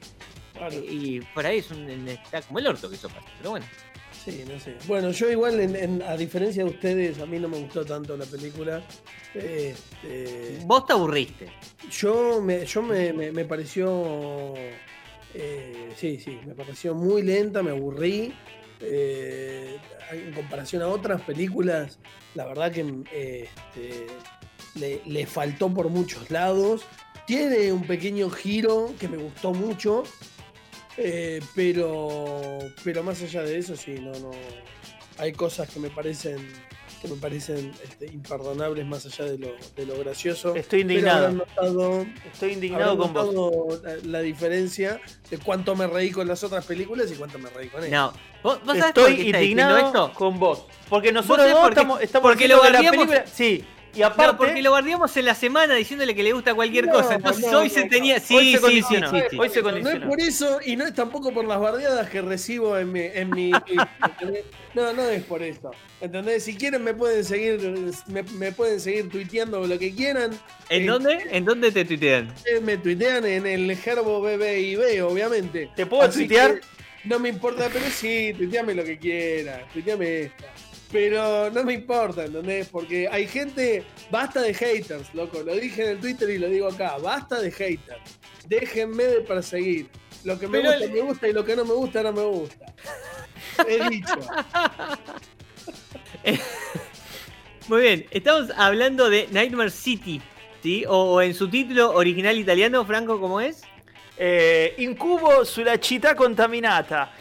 Claro. 0.54 0.76
Y 0.76 1.22
por 1.34 1.46
ahí 1.46 1.60
es 1.60 1.72
un, 1.72 1.90
está 2.10 2.42
como 2.42 2.60
el 2.60 2.68
orto 2.68 2.90
que 2.90 2.96
eso 2.98 3.08
pase. 3.08 3.26
Pero 3.38 3.52
bueno, 3.52 3.66
Sí, 4.32 4.44
no 4.52 4.60
sé. 4.60 4.76
Bueno, 4.88 5.12
yo 5.12 5.30
igual, 5.32 5.60
en- 5.60 5.76
en- 5.76 6.02
a 6.04 6.16
diferencia 6.18 6.64
de 6.64 6.70
ustedes, 6.70 7.20
a 7.20 7.26
mí 7.26 7.40
no 7.40 7.48
me 7.50 7.60
gustó 7.60 7.84
tanto 7.86 8.16
la 8.18 8.26
película. 8.26 8.82
Este, 9.34 10.60
vos 10.66 10.86
te 10.86 10.94
aburriste. 10.94 11.48
yo 11.92 12.42
me, 12.42 12.66
yo 12.66 12.82
me, 12.82 13.14
me- 13.14 13.32
me 13.32 13.46
pareció. 13.46 14.54
eh, 15.34 15.90
sí, 15.96 16.20
sí, 16.20 16.40
me 16.46 16.54
pareció 16.56 16.96
muy 16.96 17.22
lenta, 17.24 17.62
me 17.64 17.72
aburrí. 17.72 18.34
Eh, 18.82 19.78
en 20.12 20.32
comparación 20.34 20.82
a 20.82 20.88
otras 20.88 21.22
películas, 21.22 22.00
la 22.34 22.46
verdad 22.46 22.72
que 22.72 22.82
este, 23.12 24.08
le, 24.76 25.02
le 25.06 25.26
faltó 25.28 25.72
por 25.74 25.90
muchos 25.90 26.32
lados. 26.32 26.82
Tiene 27.28 27.72
un 27.72 27.84
pequeño 27.86 28.30
giro 28.32 28.94
que 29.00 29.08
me 29.08 29.18
gustó 29.18 29.54
mucho. 29.54 30.04
Eh, 31.02 31.40
pero, 31.56 32.60
pero 32.84 33.04
más 33.04 33.22
allá 33.22 33.44
de 33.44 33.58
eso, 33.58 33.76
sí, 33.76 33.96
no, 34.00 34.12
no. 34.20 34.32
Hay 35.18 35.34
cosas 35.34 35.70
que 35.70 35.80
me 35.80 35.90
parecen 35.90 36.38
que 37.02 37.08
me 37.08 37.16
parecen 37.16 37.72
este, 37.84 38.08
imperdonables 38.08 38.86
más 38.86 39.06
allá 39.06 39.26
de 39.32 39.38
lo, 39.38 39.48
de 39.76 39.86
lo 39.86 39.98
gracioso. 40.00 40.54
Estoy 40.56 40.82
indignado. 40.82 41.32
notado, 41.32 42.06
Estoy 42.32 42.54
indignado 42.54 42.98
con 42.98 43.14
vos. 43.14 43.82
la, 43.82 43.96
la 44.04 44.20
diferencia 44.20 45.00
de 45.30 45.38
cuánto 45.38 45.76
me 45.76 45.88
reí 45.88 46.12
con 46.12 46.28
las 46.28 46.44
otras 46.44 46.66
películas 46.66 47.10
y 47.12 47.16
cuánto 47.16 47.40
me 47.40 47.50
reí 47.50 47.70
con 47.70 47.84
ella. 47.84 47.98
No, 47.98 48.14
vos, 48.44 48.60
vos 48.66 48.78
sabés 48.78 48.94
por 48.94 49.06
qué 49.06 49.12
Estoy 49.14 49.28
indignado 49.28 49.78
esto. 49.78 50.12
con 50.14 50.40
vos. 50.40 50.66
Porque 50.90 51.12
nosotros 51.14 51.38
sabés 51.48 51.54
dos 51.54 51.62
por 51.64 51.74
qué? 51.74 51.80
estamos, 51.80 52.02
estamos 52.02 52.30
Porque 52.32 52.48
lo 52.50 52.64
la 52.70 52.92
película. 52.92 53.26
Sí. 53.28 53.66
Y 53.96 54.02
No, 54.02 54.08
aparte. 54.08 54.38
porque 54.38 54.62
lo 54.62 54.70
guardiamos 54.70 55.16
en 55.18 55.26
la 55.26 55.34
semana 55.36 55.74
diciéndole 55.76 56.14
que 56.14 56.22
le 56.24 56.32
gusta 56.34 56.54
cualquier 56.54 56.86
No, 56.86 56.94
cosa. 56.94 57.16
Entonces 57.16 57.52
no, 57.52 57.60
hoy 57.60 57.68
no, 57.70 57.74
se 57.74 57.84
no. 57.86 57.90
tenía. 57.90 58.16
Hoy 58.16 58.22
Sí, 58.22 58.36
se 58.36 58.44
sí, 58.44 58.52
sí, 58.56 58.60
condicionó. 58.62 59.10
sí, 59.12 59.18
sí. 59.32 59.38
Hoy 59.40 59.50
se 59.50 59.62
No 59.62 59.70
es 59.70 59.74
condicionó. 59.74 60.08
por 60.10 60.22
eso 60.22 60.60
y 60.66 60.76
no 60.76 60.86
es 60.86 60.94
tampoco 60.94 61.34
por 61.34 61.46
las 61.46 61.60
bardeadas 61.60 62.10
que 62.10 62.22
recibo 62.22 62.78
en 62.78 62.92
mi. 62.92 63.02
En 63.02 63.30
mi 63.32 63.52
no, 64.74 64.94
no 64.94 65.04
es 65.10 65.24
por 65.24 65.42
eso. 65.42 65.72
¿Entendés? 66.02 66.44
Si 66.44 66.56
quieren 66.56 66.84
me 66.84 66.94
pueden 66.94 67.24
seguir, 67.26 67.60
me, 68.08 68.24
me 68.24 68.52
pueden 68.52 68.80
seguir 68.80 69.10
tuiteando 69.10 69.66
lo 69.66 69.80
que 69.80 69.94
quieran. 69.94 70.32
¿En 70.70 70.84
Eh, 70.84 70.86
dónde? 70.86 71.18
¿En 71.32 71.46
dónde 71.46 71.72
te 71.72 71.86
tuitean? 71.86 72.34
Eh, 72.46 72.60
Me 72.62 72.78
tuitean 72.78 73.26
en 73.26 73.46
el 73.48 73.76
Gerbo 73.76 74.22
BBIB, 74.22 75.04
obviamente. 75.06 75.70
¿Te 75.76 75.86
puedo 75.86 76.04
Así 76.04 76.20
tuitear? 76.20 76.62
No 77.06 77.18
me 77.18 77.30
importa, 77.30 77.70
pero 77.72 77.86
sí, 77.90 78.34
tuiteame 78.38 78.74
lo 78.76 78.84
que 78.84 78.98
quieras, 79.00 79.62
tuiteame 79.74 80.22
esta. 80.24 80.46
Pero 80.92 81.52
no 81.52 81.64
me 81.64 81.74
importa, 81.74 82.26
¿entendés? 82.26 82.68
Porque 82.70 83.08
hay 83.12 83.28
gente, 83.28 83.84
basta 84.10 84.42
de 84.42 84.54
haters, 84.54 85.14
loco. 85.14 85.42
Lo 85.44 85.54
dije 85.56 85.84
en 85.84 85.90
el 85.92 86.00
Twitter 86.00 86.30
y 86.32 86.38
lo 86.40 86.48
digo 86.50 86.68
acá, 86.68 86.98
basta 86.98 87.40
de 87.40 87.52
haters. 87.52 88.02
Déjenme 88.48 89.04
de 89.04 89.22
perseguir. 89.22 89.88
Lo 90.24 90.40
que 90.40 90.48
me 90.48 90.60
Pero 90.60 90.72
gusta, 90.72 90.86
el- 90.86 90.92
me 90.92 91.02
gusta 91.02 91.28
y 91.28 91.34
lo 91.34 91.46
que 91.46 91.56
no 91.56 91.64
me 91.66 91.74
gusta, 91.74 92.02
no 92.04 92.12
me 92.14 92.24
gusta. 92.24 92.66
He 93.68 93.90
dicho. 93.90 94.16
Muy 97.68 97.82
bien, 97.82 98.06
estamos 98.10 98.50
hablando 98.58 99.10
de 99.10 99.28
Nightmare 99.32 99.70
City, 99.70 100.20
¿sí? 100.64 100.84
O 100.88 101.22
en 101.22 101.34
su 101.36 101.48
título 101.50 101.92
original 101.94 102.38
italiano, 102.38 102.84
Franco, 102.84 103.20
¿cómo 103.20 103.40
es? 103.40 103.62
Eh, 104.18 104.74
incubo 104.80 105.46
sulla 105.46 105.78
città 105.78 106.16
contaminata. 106.16 107.12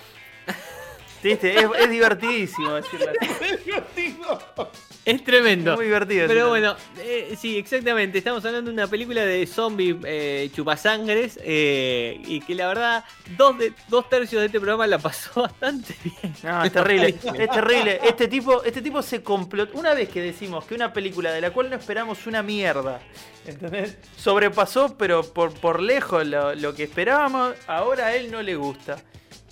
¿Viste? 1.23 1.59
Es, 1.59 1.67
es 1.79 1.91
divertidísimo 1.91 2.75
decirlo 2.75 3.07
así. 3.21 4.17
Es 5.05 5.25
tremendo. 5.25 5.71
Es 5.73 5.77
muy 5.79 5.87
divertido. 5.87 6.29
Pero 6.29 6.51
bueno, 6.51 6.77
eh, 6.99 7.35
sí, 7.41 7.57
exactamente. 7.57 8.19
Estamos 8.19 8.45
hablando 8.45 8.71
de 8.71 8.75
una 8.75 8.87
película 8.87 9.25
de 9.25 9.47
zombie 9.47 9.99
eh, 10.05 10.51
chupasangres. 10.55 11.41
eh, 11.43 12.21
y 12.27 12.41
que 12.43 12.55
la 12.55 12.67
verdad, 12.69 13.05
dos, 13.39 13.57
de, 13.57 13.73
dos 13.89 14.07
tercios 14.11 14.41
de 14.41 14.47
este 14.47 14.61
programa 14.61 14.87
la 14.87 14.99
pasó 14.99 15.41
bastante 15.43 15.97
bien. 16.05 16.35
No, 16.43 16.63
es 16.63 16.73
terrible, 16.73 17.09
es 17.09 17.51
terrible. 17.51 18.01
Este 18.03 18.29
tipo, 18.29 18.63
este 18.63 18.83
tipo 18.83 19.01
se 19.01 19.23
complotó. 19.23 19.79
Una 19.79 19.95
vez 19.95 20.11
que 20.11 20.21
decimos 20.21 20.67
que 20.67 20.75
una 20.75 20.93
película 20.93 21.33
de 21.33 21.41
la 21.41 21.53
cual 21.53 21.71
no 21.71 21.77
esperamos 21.77 22.27
una 22.27 22.43
mierda, 22.43 23.01
¿entendés? 23.47 23.97
Sobrepasó, 24.15 24.99
pero 24.99 25.23
por, 25.23 25.55
por 25.55 25.81
lejos 25.81 26.27
lo, 26.27 26.55
lo 26.55 26.75
que 26.75 26.83
esperábamos, 26.83 27.55
ahora 27.67 28.09
a 28.09 28.15
él 28.15 28.31
no 28.31 28.43
le 28.43 28.57
gusta. 28.57 29.03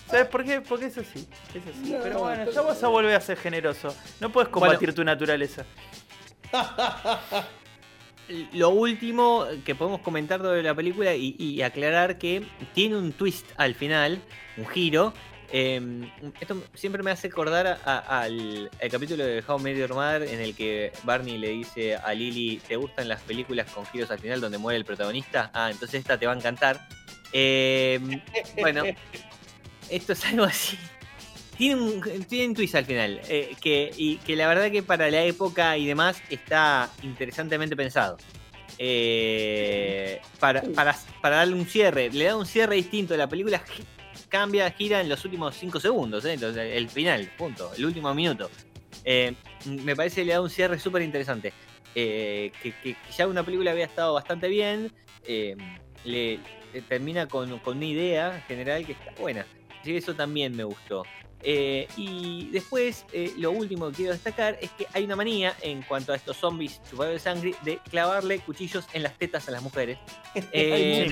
¿Sabes 0.09 0.27
por 0.29 0.45
qué? 0.45 0.61
Porque 0.61 0.87
es 0.87 0.99
así. 0.99 1.27
Es 1.55 1.63
así. 1.67 1.91
No, 1.93 1.99
pero 2.03 2.19
bueno, 2.21 2.51
ya 2.51 2.61
vas 2.61 2.83
a 2.83 2.89
volver 2.89 3.15
a 3.17 3.21
ser 3.21 3.37
generoso. 3.39 3.95
No 4.21 4.31
puedes 4.31 4.49
combatir 4.51 4.95
tu 4.95 5.03
naturaleza. 5.05 5.65
Lo 8.53 8.71
último 8.71 9.47
que 9.65 9.75
podemos 9.77 10.01
comentar 10.01 10.41
sobre 10.41 10.63
la 10.63 10.75
película 10.75 11.15
y, 11.15 11.37
y 11.39 11.63
aclarar 11.63 12.19
que 12.19 12.45
tiene 12.75 12.97
un 12.97 13.13
twist 13.13 13.47
al 13.57 13.75
final, 13.77 14.21
un 14.57 14.67
giro. 14.67 15.13
Eh, 15.53 15.81
esto 16.41 16.61
siempre 16.75 17.05
me 17.05 17.13
hace 17.13 17.29
acordar 17.29 17.69
a- 17.69 17.79
a- 17.85 18.23
al, 18.23 18.69
al 18.83 18.91
capítulo 18.91 19.25
de 19.25 19.45
How 19.47 19.61
Met 19.61 19.77
Your 19.77 19.95
Mother 19.95 20.25
en 20.25 20.41
el 20.41 20.57
que 20.57 20.91
Barney 21.05 21.39
le 21.39 21.51
dice 21.51 21.95
a 21.95 22.13
Lily, 22.15 22.61
¿te 22.67 22.75
gustan 22.75 23.07
las 23.09 23.21
películas 23.23 23.71
con 23.71 23.87
giros 23.87 24.11
al 24.11 24.19
final 24.19 24.41
donde 24.41 24.59
muere 24.59 24.77
el 24.77 24.85
protagonista? 24.85 25.53
Ah, 25.55 25.71
entonces 25.71 26.01
esta 26.01 26.19
te 26.19 26.27
va 26.27 26.33
a 26.33 26.37
encantar. 26.37 26.89
Eh, 27.33 28.01
bueno, 28.61 28.83
esto 29.91 30.13
es 30.13 30.25
algo 30.27 30.45
así. 30.45 30.79
Tiene 31.57 31.81
un, 31.81 32.25
tiene 32.29 32.49
un 32.49 32.55
twist 32.55 32.75
al 32.75 32.85
final, 32.85 33.21
eh, 33.29 33.57
que, 33.61 33.91
y 33.97 34.17
que 34.19 34.37
la 34.37 34.47
verdad 34.47 34.71
que 34.71 34.83
para 34.83 35.11
la 35.11 35.23
época 35.23 35.79
y 35.79 35.87
demás 35.87 36.23
está 36.29 36.91
interesantemente 37.03 37.75
pensado. 37.75 38.19
Eh, 38.79 40.21
para, 40.39 40.61
para, 40.63 40.95
para 41.23 41.37
darle 41.37 41.55
un 41.55 41.65
cierre, 41.65 42.11
le 42.11 42.27
da 42.27 42.37
un 42.37 42.45
cierre 42.45 42.77
distinto. 42.77 43.17
La 43.17 43.27
película 43.27 43.63
cambia, 44.29 44.71
gira 44.71 45.01
en 45.01 45.09
los 45.09 45.25
últimos 45.25 45.57
5 45.57 45.81
segundos, 45.81 46.27
¿eh? 46.27 46.35
entonces 46.35 46.75
el 46.75 46.91
final, 46.91 47.31
punto, 47.39 47.73
el 47.75 47.87
último 47.87 48.15
minuto. 48.15 48.51
Eh, 49.03 49.35
me 49.65 49.97
parece 49.97 50.21
que 50.21 50.27
le 50.27 50.33
da 50.35 50.43
un 50.43 50.51
cierre 50.51 50.79
súper 50.79 51.03
interesante. 51.03 51.53
Que, 51.95 52.53
que 52.63 52.95
ya 53.17 53.27
una 53.27 53.43
película 53.43 53.71
había 53.71 53.87
estado 53.87 54.13
bastante 54.13 54.49
bien, 54.49 54.93
le, 55.27 55.57
le 56.75 56.83
termina 56.87 57.27
con, 57.27 57.59
con 57.61 57.79
una 57.79 57.87
idea 57.87 58.45
general 58.47 58.85
que 58.85 58.93
está 58.93 59.15
buena. 59.19 59.47
Así 59.87 59.93
que 59.93 59.99
eso 59.99 60.17
también 60.17 60.57
me 60.57 60.65
gustó. 60.65 61.05
Eh, 61.45 61.87
y 61.97 62.49
después, 62.51 63.07
eh, 63.13 63.33
lo 63.39 63.53
último 63.53 63.89
que 63.91 63.99
quiero 63.99 64.13
destacar 64.15 64.59
es 64.61 64.73
que 64.73 64.89
hay 64.93 65.05
una 65.05 65.15
manía 65.15 65.55
en 65.63 65.83
cuanto 65.83 66.13
a 66.13 66.17
estos 66.17 66.39
zombies 66.39 66.81
chupados 66.91 67.13
de 67.13 67.21
sangre 67.21 67.55
de 67.63 67.79
clavarle 67.89 68.41
cuchillos 68.41 68.85
en 68.95 69.05
las 69.05 69.17
tetas 69.17 69.47
a 69.47 69.53
las 69.53 69.63
mujeres. 69.63 69.99
Eh, 70.53 71.09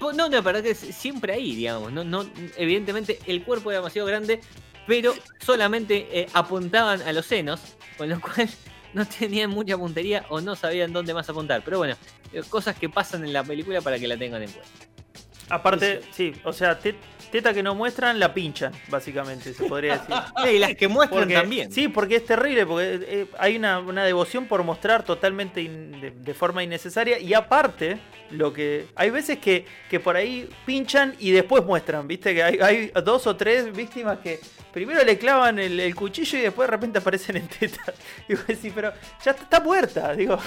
no, 0.00 0.28
no, 0.28 0.42
pero 0.42 0.64
que 0.64 0.70
es 0.70 0.78
siempre 0.78 1.32
ahí, 1.32 1.54
digamos. 1.54 1.92
No, 1.92 2.02
no, 2.02 2.28
evidentemente 2.56 3.20
el 3.26 3.44
cuerpo 3.44 3.70
era 3.70 3.78
demasiado 3.78 4.08
grande, 4.08 4.40
pero 4.84 5.14
solamente 5.38 6.08
eh, 6.10 6.26
apuntaban 6.32 7.02
a 7.02 7.12
los 7.12 7.24
senos, 7.24 7.60
con 7.96 8.08
lo 8.08 8.20
cual 8.20 8.48
no 8.94 9.06
tenían 9.06 9.50
mucha 9.50 9.78
puntería 9.78 10.26
o 10.28 10.40
no 10.40 10.56
sabían 10.56 10.92
dónde 10.92 11.14
más 11.14 11.30
apuntar. 11.30 11.62
Pero 11.64 11.78
bueno, 11.78 11.94
cosas 12.48 12.76
que 12.76 12.88
pasan 12.88 13.24
en 13.24 13.32
la 13.32 13.44
película 13.44 13.80
para 13.80 13.96
que 13.96 14.08
la 14.08 14.16
tengan 14.16 14.42
en 14.42 14.50
cuenta. 14.50 14.86
Aparte, 15.48 16.00
sí, 16.10 16.32
o 16.44 16.52
sea, 16.52 16.78
te- 17.36 17.42
teta 17.42 17.52
que 17.54 17.62
no 17.62 17.74
muestran, 17.74 18.18
la 18.18 18.32
pinchan, 18.32 18.72
básicamente, 18.88 19.52
se 19.52 19.64
podría 19.64 19.98
decir. 19.98 20.14
Eh, 20.46 20.54
y 20.54 20.58
las 20.58 20.74
que 20.74 20.88
muestran 20.88 21.20
Porque- 21.22 21.34
también. 21.34 21.70
Sí, 21.72 21.88
porque 21.88 22.16
es 22.16 22.26
terrible, 22.26 22.64
porque 22.66 22.98
eh, 23.06 23.26
hay 23.38 23.56
una, 23.56 23.78
una 23.80 24.04
devoción 24.04 24.46
por 24.46 24.62
mostrar 24.64 25.02
totalmente 25.04 25.60
in- 25.62 26.00
de, 26.00 26.10
de 26.12 26.34
forma 26.34 26.62
innecesaria. 26.62 27.18
Y 27.18 27.34
aparte, 27.34 27.98
lo 28.30 28.52
que. 28.52 28.86
Hay 28.96 29.10
veces 29.10 29.38
que, 29.38 29.64
que 29.90 30.00
por 30.00 30.16
ahí 30.16 30.48
pinchan 30.64 31.14
y 31.18 31.30
después 31.30 31.64
muestran, 31.64 32.06
¿viste? 32.08 32.34
Que 32.34 32.42
hay, 32.42 32.58
hay 32.60 32.92
dos 33.04 33.26
o 33.26 33.36
tres 33.36 33.72
víctimas 33.74 34.18
que 34.18 34.40
primero 34.72 35.02
le 35.04 35.16
clavan 35.18 35.58
el, 35.58 35.78
el 35.80 35.94
cuchillo 35.94 36.38
y 36.38 36.42
después 36.42 36.66
de 36.68 36.70
repente 36.72 36.98
aparecen 36.98 37.36
en 37.36 37.48
teta. 37.48 37.82
Digo, 38.28 38.40
sí, 38.60 38.72
pero 38.74 38.92
ya 39.24 39.30
está, 39.32 39.42
está 39.44 39.60
muerta, 39.60 40.12
digo. 40.14 40.38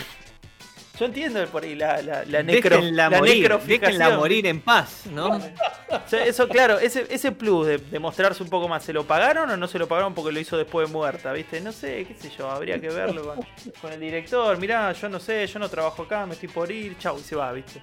Yo 1.00 1.06
entiendo 1.06 1.46
por 1.48 1.64
ahí 1.64 1.76
la, 1.76 2.02
la, 2.02 2.26
la 2.26 2.44
necro, 2.44 2.76
déjenla, 2.76 3.10
la 3.10 3.18
morir, 3.18 3.58
déjenla 3.66 4.18
morir 4.18 4.46
en 4.48 4.60
paz, 4.60 5.06
¿no? 5.06 5.30
O 5.38 6.08
sea, 6.08 6.26
eso, 6.26 6.50
claro, 6.50 6.78
ese, 6.78 7.08
ese 7.10 7.32
plus 7.32 7.68
de, 7.68 7.78
de 7.78 8.00
mostrarse 8.00 8.44
un 8.44 8.50
poco 8.50 8.68
más, 8.68 8.84
¿se 8.84 8.92
lo 8.92 9.06
pagaron 9.06 9.50
o 9.50 9.56
no 9.56 9.68
se 9.68 9.80
lo 9.80 9.88
pagaron 9.88 10.14
porque 10.14 10.34
lo 10.34 10.40
hizo 10.42 10.58
después 10.58 10.88
de 10.88 10.94
muerta? 10.94 11.32
¿Viste? 11.32 11.62
No 11.62 11.72
sé, 11.72 12.06
qué 12.06 12.16
sé 12.16 12.30
yo, 12.38 12.50
habría 12.50 12.82
que 12.82 12.90
verlo 12.90 13.24
con, 13.24 13.40
con 13.82 13.94
el 13.94 14.00
director. 14.00 14.58
Mirá, 14.58 14.92
yo 14.92 15.08
no 15.08 15.20
sé, 15.20 15.48
yo 15.48 15.58
no 15.58 15.70
trabajo 15.70 16.04
acá, 16.04 16.26
me 16.26 16.34
estoy 16.34 16.50
por 16.50 16.70
ir, 16.70 16.98
chau, 16.98 17.18
y 17.18 17.24
se 17.24 17.36
va, 17.36 17.54
¿viste? 17.54 17.82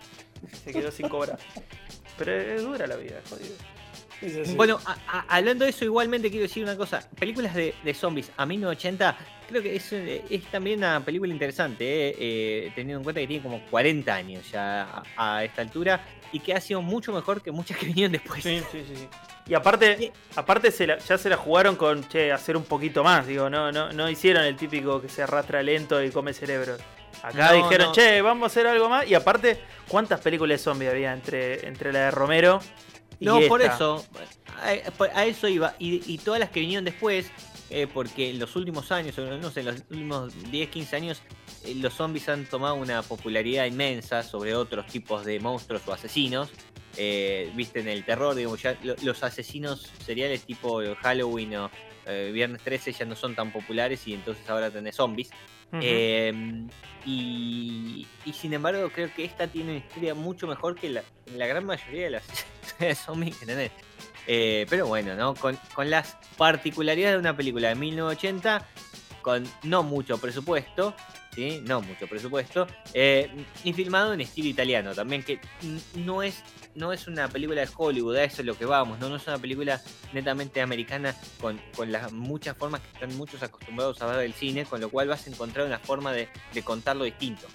Se 0.64 0.72
quedó 0.72 0.90
sin 0.90 1.08
cobrar. 1.08 1.38
Pero 2.18 2.32
es 2.32 2.62
dura 2.62 2.86
la 2.86 2.96
vida, 2.96 3.16
jodido. 3.30 3.54
Bueno, 4.56 4.78
a- 4.86 4.96
a- 5.06 5.36
hablando 5.36 5.64
de 5.64 5.70
eso, 5.70 5.84
igualmente 5.84 6.30
quiero 6.30 6.44
decir 6.44 6.62
una 6.62 6.76
cosa. 6.76 7.00
Películas 7.18 7.54
de, 7.54 7.74
de 7.84 7.94
zombies 7.94 8.30
a 8.36 8.46
1980, 8.46 9.16
creo 9.48 9.62
que 9.62 9.76
es, 9.76 9.92
es 9.92 10.42
también 10.50 10.78
una 10.78 11.04
película 11.04 11.32
interesante, 11.32 11.84
eh, 12.08 12.16
eh, 12.18 12.72
teniendo 12.74 12.98
en 13.00 13.04
cuenta 13.04 13.20
que 13.20 13.26
tiene 13.26 13.42
como 13.42 13.60
40 13.70 14.14
años 14.14 14.50
ya 14.50 15.02
a, 15.16 15.36
a 15.36 15.44
esta 15.44 15.62
altura 15.62 16.00
y 16.32 16.40
que 16.40 16.54
ha 16.54 16.60
sido 16.60 16.82
mucho 16.82 17.12
mejor 17.12 17.42
que 17.42 17.50
muchas 17.52 17.76
que 17.78 17.86
vinieron 17.86 18.12
después. 18.12 18.42
Sí, 18.42 18.62
sí, 18.72 18.84
sí. 18.94 19.08
Y 19.48 19.54
aparte, 19.54 20.12
aparte 20.34 20.70
se 20.72 20.86
la- 20.86 20.98
ya 20.98 21.16
se 21.18 21.28
la 21.28 21.36
jugaron 21.36 21.76
con, 21.76 22.08
che, 22.08 22.32
hacer 22.32 22.56
un 22.56 22.64
poquito 22.64 23.04
más, 23.04 23.26
digo, 23.26 23.48
no, 23.48 23.70
no, 23.70 23.92
no 23.92 24.10
hicieron 24.10 24.44
el 24.44 24.56
típico 24.56 25.00
que 25.00 25.08
se 25.08 25.22
arrastra 25.22 25.62
lento 25.62 26.02
y 26.02 26.10
come 26.10 26.32
cerebro. 26.32 26.76
Acá 27.22 27.52
No, 27.52 27.56
dijeron, 27.64 27.86
no. 27.88 27.92
che, 27.92 28.20
vamos 28.22 28.42
a 28.44 28.46
hacer 28.46 28.66
algo 28.66 28.88
más. 28.88 29.06
Y 29.08 29.14
aparte, 29.14 29.58
¿cuántas 29.88 30.20
películas 30.20 30.58
de 30.58 30.64
zombies 30.64 30.90
había 30.90 31.12
entre, 31.12 31.66
entre 31.66 31.92
la 31.92 32.00
de 32.06 32.10
Romero 32.10 32.60
No, 33.20 33.40
por 33.48 33.60
eso, 33.74 34.04
a, 34.56 35.18
a 35.18 35.24
eso 35.26 35.48
iba. 35.48 35.74
Y, 35.78 36.02
y 36.12 36.18
todas 36.18 36.40
las 36.40 36.50
que 36.50 36.60
vinieron 36.60 36.84
después, 36.84 37.30
eh, 37.70 37.86
porque 37.92 38.30
en 38.30 38.38
los 38.38 38.54
últimos 38.56 38.92
años, 38.92 39.18
o 39.18 39.24
no 39.38 39.50
sé, 39.50 39.60
en 39.60 39.66
los 39.66 39.76
últimos 39.90 40.50
10, 40.50 40.68
15 40.70 40.96
años, 40.96 41.22
eh, 41.64 41.74
los 41.76 41.94
zombies 41.94 42.28
han 42.28 42.44
tomado 42.46 42.74
una 42.74 43.02
popularidad 43.02 43.64
inmensa 43.66 44.22
sobre 44.22 44.54
otros 44.54 44.86
tipos 44.86 45.24
de 45.24 45.40
monstruos 45.40 45.82
o 45.86 45.92
asesinos. 45.92 46.50
Eh, 46.98 47.50
Viste, 47.54 47.80
en 47.80 47.88
el 47.88 48.04
terror, 48.04 48.34
digamos, 48.34 48.62
ya 48.62 48.76
lo- 48.82 48.94
los 49.02 49.22
asesinos 49.22 49.90
seriales 50.04 50.44
tipo 50.44 50.80
Halloween 51.02 51.56
o 51.56 51.70
eh, 52.06 52.30
Viernes 52.32 52.62
13 52.62 52.92
ya 52.92 53.04
no 53.04 53.16
son 53.16 53.34
tan 53.34 53.50
populares 53.52 54.06
y 54.06 54.14
entonces 54.14 54.48
ahora 54.48 54.70
tenés 54.70 54.94
zombies. 54.96 55.30
Eh, 55.72 56.66
y, 57.04 58.06
sin 58.32 58.52
embargo, 58.52 58.90
creo 58.92 59.12
que 59.14 59.24
esta 59.24 59.46
tiene 59.46 59.70
una 59.70 59.78
historia 59.78 60.14
mucho 60.14 60.46
mejor 60.46 60.74
que 60.74 60.90
la, 60.90 61.02
gran 61.46 61.64
mayoría 61.64 62.04
de 62.04 62.10
las 62.10 62.24
historias 62.62 62.98
zombies 62.98 63.36
que 63.36 63.46
tenés. 63.46 63.72
Eh, 64.26 64.66
pero 64.68 64.86
bueno, 64.88 65.14
¿no? 65.14 65.34
Con, 65.34 65.56
con 65.74 65.88
las 65.88 66.16
particularidades 66.36 67.14
de 67.14 67.20
una 67.20 67.36
película 67.36 67.68
de 67.68 67.76
1980, 67.76 68.66
con 69.22 69.44
no 69.62 69.84
mucho 69.84 70.18
presupuesto, 70.18 70.94
¿sí? 71.36 71.62
No 71.64 71.82
mucho 71.82 72.08
presupuesto, 72.08 72.66
eh, 72.94 73.30
y 73.62 73.72
filmado 73.74 74.14
en 74.14 74.22
estilo 74.22 74.48
italiano 74.48 74.94
también, 74.94 75.22
que 75.22 75.38
no 75.94 76.22
es, 76.22 76.42
no 76.74 76.92
es 76.92 77.06
una 77.06 77.28
película 77.28 77.60
de 77.60 77.68
Hollywood, 77.76 78.16
a 78.16 78.24
eso 78.24 78.40
es 78.40 78.46
lo 78.46 78.56
que 78.56 78.64
vamos, 78.64 78.98
¿no? 78.98 79.10
No 79.10 79.16
es 79.16 79.26
una 79.26 79.38
película 79.38 79.80
netamente 80.12 80.62
americana 80.62 81.14
con, 81.40 81.60
con 81.76 81.92
las 81.92 82.10
muchas 82.10 82.56
formas 82.56 82.80
que 82.80 82.88
están 82.88 83.16
muchos 83.16 83.42
acostumbrados 83.42 84.00
a 84.00 84.06
ver 84.06 84.16
del 84.16 84.32
cine, 84.32 84.64
con 84.64 84.80
lo 84.80 84.88
cual 84.88 85.08
vas 85.08 85.26
a 85.26 85.30
encontrar 85.30 85.66
una 85.66 85.78
forma 85.78 86.12
de, 86.12 86.28
de 86.54 86.62
contarlo 86.62 87.04
distinto. 87.04 87.46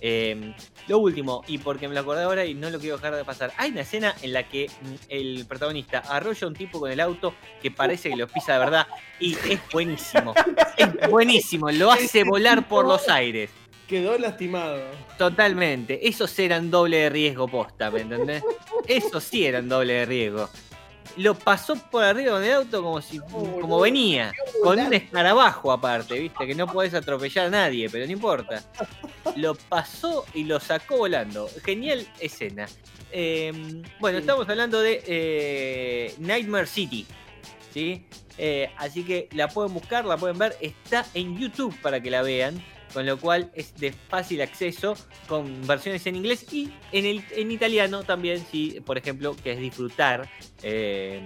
Eh, 0.00 0.54
lo 0.86 0.98
último, 0.98 1.42
y 1.46 1.58
porque 1.58 1.88
me 1.88 1.94
lo 1.94 2.00
acordé 2.00 2.22
ahora 2.22 2.44
y 2.44 2.54
no 2.54 2.70
lo 2.70 2.78
quiero 2.78 2.96
dejar 2.96 3.14
de 3.14 3.24
pasar, 3.24 3.52
hay 3.56 3.70
una 3.70 3.82
escena 3.82 4.14
en 4.22 4.32
la 4.32 4.48
que 4.48 4.68
mm, 4.68 4.94
el 5.08 5.46
protagonista 5.46 5.98
arrolla 5.98 6.46
a 6.46 6.48
un 6.48 6.54
tipo 6.54 6.80
con 6.80 6.90
el 6.90 7.00
auto 7.00 7.34
que 7.60 7.70
parece 7.70 8.10
que 8.10 8.16
lo 8.16 8.26
pisa 8.26 8.54
de 8.54 8.58
verdad 8.58 8.86
y 9.20 9.34
es 9.34 9.60
buenísimo. 9.72 10.34
Es 10.76 11.10
buenísimo, 11.10 11.70
lo 11.70 11.90
hace 11.90 12.24
volar 12.24 12.68
por 12.68 12.86
los 12.86 13.08
aires. 13.08 13.50
Quedó 13.88 14.18
lastimado. 14.18 14.82
Totalmente. 15.16 16.06
Esos 16.06 16.38
eran 16.38 16.70
doble 16.70 16.98
de 16.98 17.10
riesgo 17.10 17.48
posta, 17.48 17.90
¿me 17.90 18.02
entendés? 18.02 18.42
Esos 18.86 19.24
sí 19.24 19.46
eran 19.46 19.68
doble 19.68 19.94
de 19.94 20.04
riesgo. 20.06 20.48
Lo 21.18 21.34
pasó 21.34 21.74
por 21.76 22.04
arriba 22.04 22.32
con 22.32 22.44
el 22.44 22.52
auto 22.52 22.82
como 22.82 23.02
si 23.02 23.18
como 23.18 23.80
venía. 23.80 24.32
Con 24.62 24.78
un 24.78 24.94
escarabajo 24.94 25.70
aparte, 25.72 26.18
viste, 26.18 26.46
que 26.46 26.54
no 26.54 26.66
podés 26.66 26.94
atropellar 26.94 27.46
a 27.46 27.50
nadie, 27.50 27.90
pero 27.90 28.06
no 28.06 28.12
importa. 28.12 28.62
Lo 29.36 29.54
pasó 29.54 30.24
y 30.32 30.44
lo 30.44 30.58
sacó 30.58 30.96
volando. 30.96 31.48
Genial 31.64 32.06
escena. 32.18 32.66
Eh, 33.12 33.52
bueno, 34.00 34.18
Sí. 34.18 34.22
estamos 34.22 34.48
hablando 34.48 34.80
de 34.80 35.02
eh, 35.06 36.14
Nightmare 36.18 36.66
City. 36.66 37.06
¿sí? 37.74 38.06
Eh, 38.38 38.70
así 38.78 39.04
que 39.04 39.28
la 39.32 39.48
pueden 39.48 39.74
buscar, 39.74 40.04
la 40.06 40.16
pueden 40.16 40.38
ver, 40.38 40.56
está 40.60 41.04
en 41.14 41.36
YouTube 41.38 41.76
para 41.82 42.00
que 42.00 42.10
la 42.10 42.22
vean, 42.22 42.62
con 42.92 43.06
lo 43.06 43.18
cual 43.18 43.50
es 43.54 43.74
de 43.76 43.92
fácil 43.92 44.40
acceso, 44.42 44.96
con 45.26 45.66
versiones 45.66 46.06
en 46.06 46.16
inglés 46.16 46.52
y 46.52 46.72
en, 46.92 47.06
el, 47.06 47.24
en 47.30 47.50
italiano 47.50 48.02
también, 48.02 48.44
si 48.50 48.80
por 48.80 48.98
ejemplo, 48.98 49.36
que 49.42 49.52
es 49.52 49.58
disfrutar. 49.58 50.28
Eh, 50.62 51.22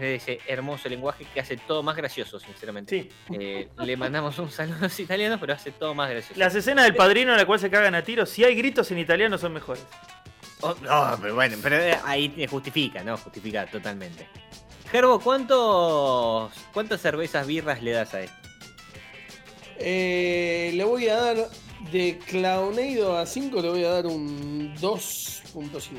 de 0.00 0.14
ese 0.14 0.40
hermoso 0.46 0.88
lenguaje 0.88 1.26
que 1.32 1.40
hace 1.40 1.56
todo 1.56 1.82
más 1.82 1.96
gracioso, 1.96 2.40
sinceramente. 2.40 3.10
Sí. 3.28 3.36
Eh, 3.38 3.68
le 3.78 3.96
mandamos 3.96 4.38
un 4.38 4.50
saludo 4.50 4.76
a 4.78 4.82
los 4.82 5.00
italianos, 5.00 5.38
pero 5.40 5.52
hace 5.52 5.70
todo 5.70 5.94
más 5.94 6.10
gracioso. 6.10 6.38
Las 6.38 6.54
escenas 6.54 6.84
del 6.84 6.94
padrino 6.94 7.32
en 7.32 7.38
la 7.38 7.46
cual 7.46 7.58
se 7.58 7.70
cagan 7.70 7.94
a 7.94 8.02
tiros, 8.02 8.30
si 8.30 8.44
hay 8.44 8.54
gritos 8.54 8.90
en 8.90 8.98
italiano 8.98 9.38
son 9.38 9.52
mejores. 9.52 9.84
Oh, 10.60 10.74
no, 10.82 11.18
pero 11.20 11.34
bueno, 11.34 11.56
pero 11.62 11.76
eh, 11.76 11.98
ahí 12.04 12.46
justifica, 12.48 13.02
¿no? 13.02 13.16
Justifica 13.16 13.66
totalmente. 13.66 14.28
Gerbo, 14.90 15.20
¿cuántos, 15.20 16.52
¿cuántas 16.72 17.00
cervezas 17.00 17.46
birras 17.46 17.82
le 17.82 17.92
das 17.92 18.14
a 18.14 18.22
esto? 18.22 18.41
Eh, 19.78 20.70
le 20.74 20.84
voy 20.84 21.08
a 21.08 21.16
dar 21.16 21.48
de 21.90 22.18
Clownado 22.18 23.18
a 23.18 23.26
5, 23.26 23.60
le 23.62 23.68
voy 23.70 23.84
a 23.84 23.90
dar 23.90 24.06
un 24.06 24.74
2.5. 24.76 25.90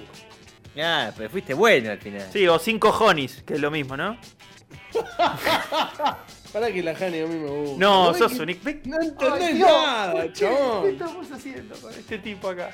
Ah, 0.77 1.11
pero 1.15 1.29
fuiste 1.29 1.53
bueno 1.53 1.91
al 1.91 1.99
final. 1.99 2.27
Sí, 2.31 2.47
o 2.47 2.57
cinco 2.57 2.89
honis, 2.89 3.43
que 3.45 3.53
es 3.55 3.59
lo 3.61 3.69
mismo, 3.69 3.95
¿no? 3.95 4.17
Para 6.53 6.71
que 6.71 6.83
la 6.83 6.91
Hani 6.91 7.19
a 7.19 7.25
mí 7.25 7.35
me 7.35 7.49
gusta. 7.49 7.77
No, 7.79 8.09
¿Ves 8.11 8.17
sos 8.19 8.31
un... 8.39 8.45
No 8.85 9.01
entendés 9.01 9.41
Ay, 9.41 9.53
Dios, 9.55 9.69
nada, 9.69 10.11
¿por 10.11 10.21
qué? 10.21 10.27
¿Qué 10.33 10.39
chabón. 10.39 10.89
estamos 10.89 11.31
haciendo 11.31 11.75
con 11.75 11.93
este 11.93 12.17
tipo 12.19 12.49
acá? 12.49 12.69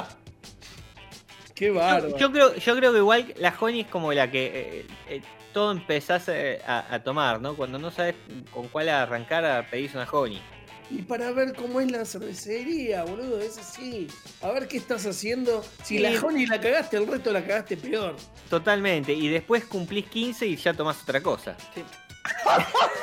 Qué 1.54 1.66
Yo, 1.66 1.74
bárbaro. 1.74 2.16
yo 2.16 2.32
creo, 2.32 2.54
yo 2.56 2.76
creo 2.76 2.92
que 2.92 2.98
igual 2.98 3.34
la 3.36 3.54
honey 3.60 3.80
es 3.80 3.86
como 3.88 4.12
la 4.12 4.30
que 4.30 4.46
eh, 4.46 4.86
eh, 5.10 5.22
todo 5.52 5.72
empezás 5.72 6.28
eh, 6.28 6.60
a, 6.66 6.94
a 6.94 7.02
tomar, 7.02 7.40
¿no? 7.40 7.54
Cuando 7.56 7.78
no 7.78 7.90
sabes 7.90 8.14
con 8.52 8.68
cuál 8.68 8.88
arrancar, 8.88 9.44
a 9.44 9.68
pedís 9.68 9.94
una 9.94 10.08
honey. 10.10 10.40
Y 10.90 11.02
para 11.02 11.30
ver 11.30 11.54
cómo 11.54 11.80
es 11.80 11.88
la 11.90 12.04
cervecería, 12.04 13.04
boludo, 13.04 13.38
es 13.40 13.58
así. 13.58 14.08
A 14.42 14.50
ver 14.50 14.66
qué 14.66 14.76
estás 14.78 15.06
haciendo. 15.06 15.62
Si 15.84 15.96
Sí. 15.96 15.98
la 16.00 16.10
Honey 16.20 16.46
la 16.46 16.60
cagaste, 16.60 16.96
el 16.96 17.06
resto 17.06 17.32
la 17.32 17.42
cagaste 17.42 17.76
peor. 17.76 18.16
Totalmente. 18.48 19.12
Y 19.12 19.28
después 19.28 19.64
cumplís 19.66 20.08
15 20.08 20.46
y 20.48 20.56
ya 20.56 20.74
tomás 20.74 21.00
otra 21.02 21.22
cosa. 21.22 21.56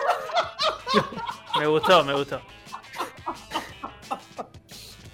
Me 1.60 1.66
gustó, 1.66 2.04
me 2.04 2.14
gustó. 2.14 2.40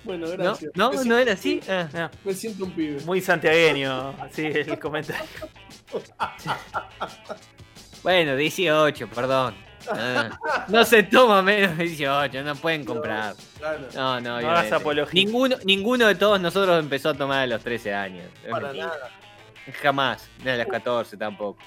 Bueno, 0.04 0.28
¿No? 0.28 0.32
gracias. 0.34 0.72
¿No? 0.76 0.92
¿No 0.92 0.98
siento- 0.98 1.18
era 1.20 1.34
así? 1.34 1.62
Ah. 1.70 1.88
No, 1.94 2.12
Me 2.26 2.34
siento 2.34 2.66
un 2.66 2.72
pibe. 2.72 3.00
muy 3.06 3.22
santiagueño, 3.22 4.10
así 4.22 4.46
el 4.46 4.78
comentario. 4.80 5.24
Bueno, 8.04 8.36
18, 8.36 9.08
perdón. 9.10 9.56
Ah, 9.90 10.30
no 10.70 10.86
se 10.86 11.04
toma 11.04 11.42
menos 11.42 11.78
de 11.78 11.84
18, 11.86 12.42
no 12.44 12.56
pueden 12.56 12.86
comprar. 12.86 13.36
No, 13.94 14.20
no, 14.22 14.42
No 14.42 14.50
hagas 14.50 14.72
apología. 14.72 15.24
Ninguno, 15.26 15.58
ninguno 15.66 16.08
de 16.08 16.16
todos 16.16 16.40
nosotros 16.40 16.80
empezó 16.80 17.10
a 17.10 17.14
tomar 17.14 17.40
a 17.40 17.48
los 17.48 17.62
13 17.62 17.94
años. 17.94 18.26
Para 18.50 18.74
nada. 18.74 19.10
Jamás. 19.82 20.30
Ni 20.44 20.50
a 20.52 20.58
los 20.58 20.68
14 20.68 21.18
tampoco. 21.18 21.60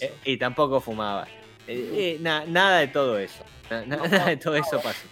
Eh, 0.00 0.14
y 0.24 0.36
tampoco 0.36 0.80
fumaba. 0.80 1.26
Eh, 1.68 2.16
eh, 2.16 2.18
na- 2.20 2.44
nada 2.46 2.78
de 2.78 2.88
todo 2.88 3.18
eso. 3.18 3.44
Na- 3.70 3.84
na- 3.86 3.96
nada 4.08 4.26
de 4.26 4.36
todo 4.36 4.56
eso 4.56 4.80
pasó. 4.80 5.06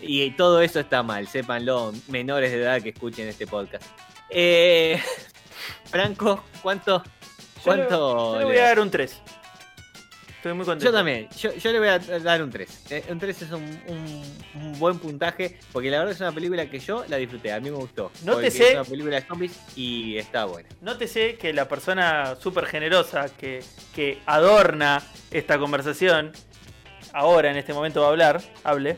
Y 0.00 0.30
todo 0.30 0.62
eso 0.62 0.80
está 0.80 1.02
mal, 1.02 1.28
sépanlo, 1.28 1.92
menores 2.08 2.50
de 2.50 2.62
edad 2.62 2.80
que 2.80 2.88
escuchen 2.90 3.28
este 3.28 3.46
podcast. 3.46 3.84
Eh, 4.30 4.98
Franco, 5.84 6.44
¿cuánto? 6.62 7.02
Yo 7.64 7.74
le- 7.76 7.86
¿Cuánto? 7.86 8.32
Yo 8.34 8.38
le 8.40 8.44
voy 8.44 8.56
a 8.58 8.62
dar 8.62 8.80
un 8.80 8.90
3. 8.90 9.22
Estoy 10.36 10.54
muy 10.54 10.64
contento. 10.64 10.90
Yo 10.90 10.96
también, 10.96 11.28
yo, 11.38 11.52
yo 11.52 11.70
le 11.72 11.78
voy 11.80 11.88
a 11.88 11.98
dar 11.98 12.42
un 12.42 12.50
3. 12.50 12.84
Eh, 12.90 13.04
Un 13.10 13.18
3 13.18 13.42
es 13.42 13.50
un, 13.52 13.62
un- 13.88 14.34
un 14.54 14.78
buen 14.78 14.98
puntaje, 14.98 15.58
porque 15.70 15.90
la 15.90 15.98
verdad 15.98 16.14
es 16.14 16.20
una 16.22 16.32
película 16.32 16.64
que 16.70 16.78
yo 16.78 17.04
la 17.08 17.18
disfruté, 17.18 17.52
a 17.52 17.60
mí 17.60 17.70
me 17.70 17.76
gustó. 17.76 18.10
Nótese- 18.24 18.32
Porque 18.32 18.46
Es 18.68 18.74
una 18.74 18.84
película 18.84 19.16
de 19.16 19.26
zombies 19.26 19.60
y 19.76 20.16
está 20.16 20.46
buena. 20.46 20.66
Nótese 20.80 21.36
que 21.36 21.52
la 21.52 21.68
persona 21.68 22.36
súper 22.40 22.64
generosa 22.64 23.26
que, 23.36 23.62
que 23.94 24.18
adorna 24.24 25.02
esta 25.30 25.58
conversación, 25.58 26.32
ahora 27.12 27.50
en 27.50 27.58
este 27.58 27.74
momento 27.74 28.00
va 28.00 28.06
a 28.06 28.10
hablar, 28.10 28.40
hable. 28.64 28.96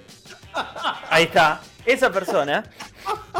Ahí 1.11 1.25
está. 1.25 1.61
Esa 1.85 2.13
persona, 2.13 2.63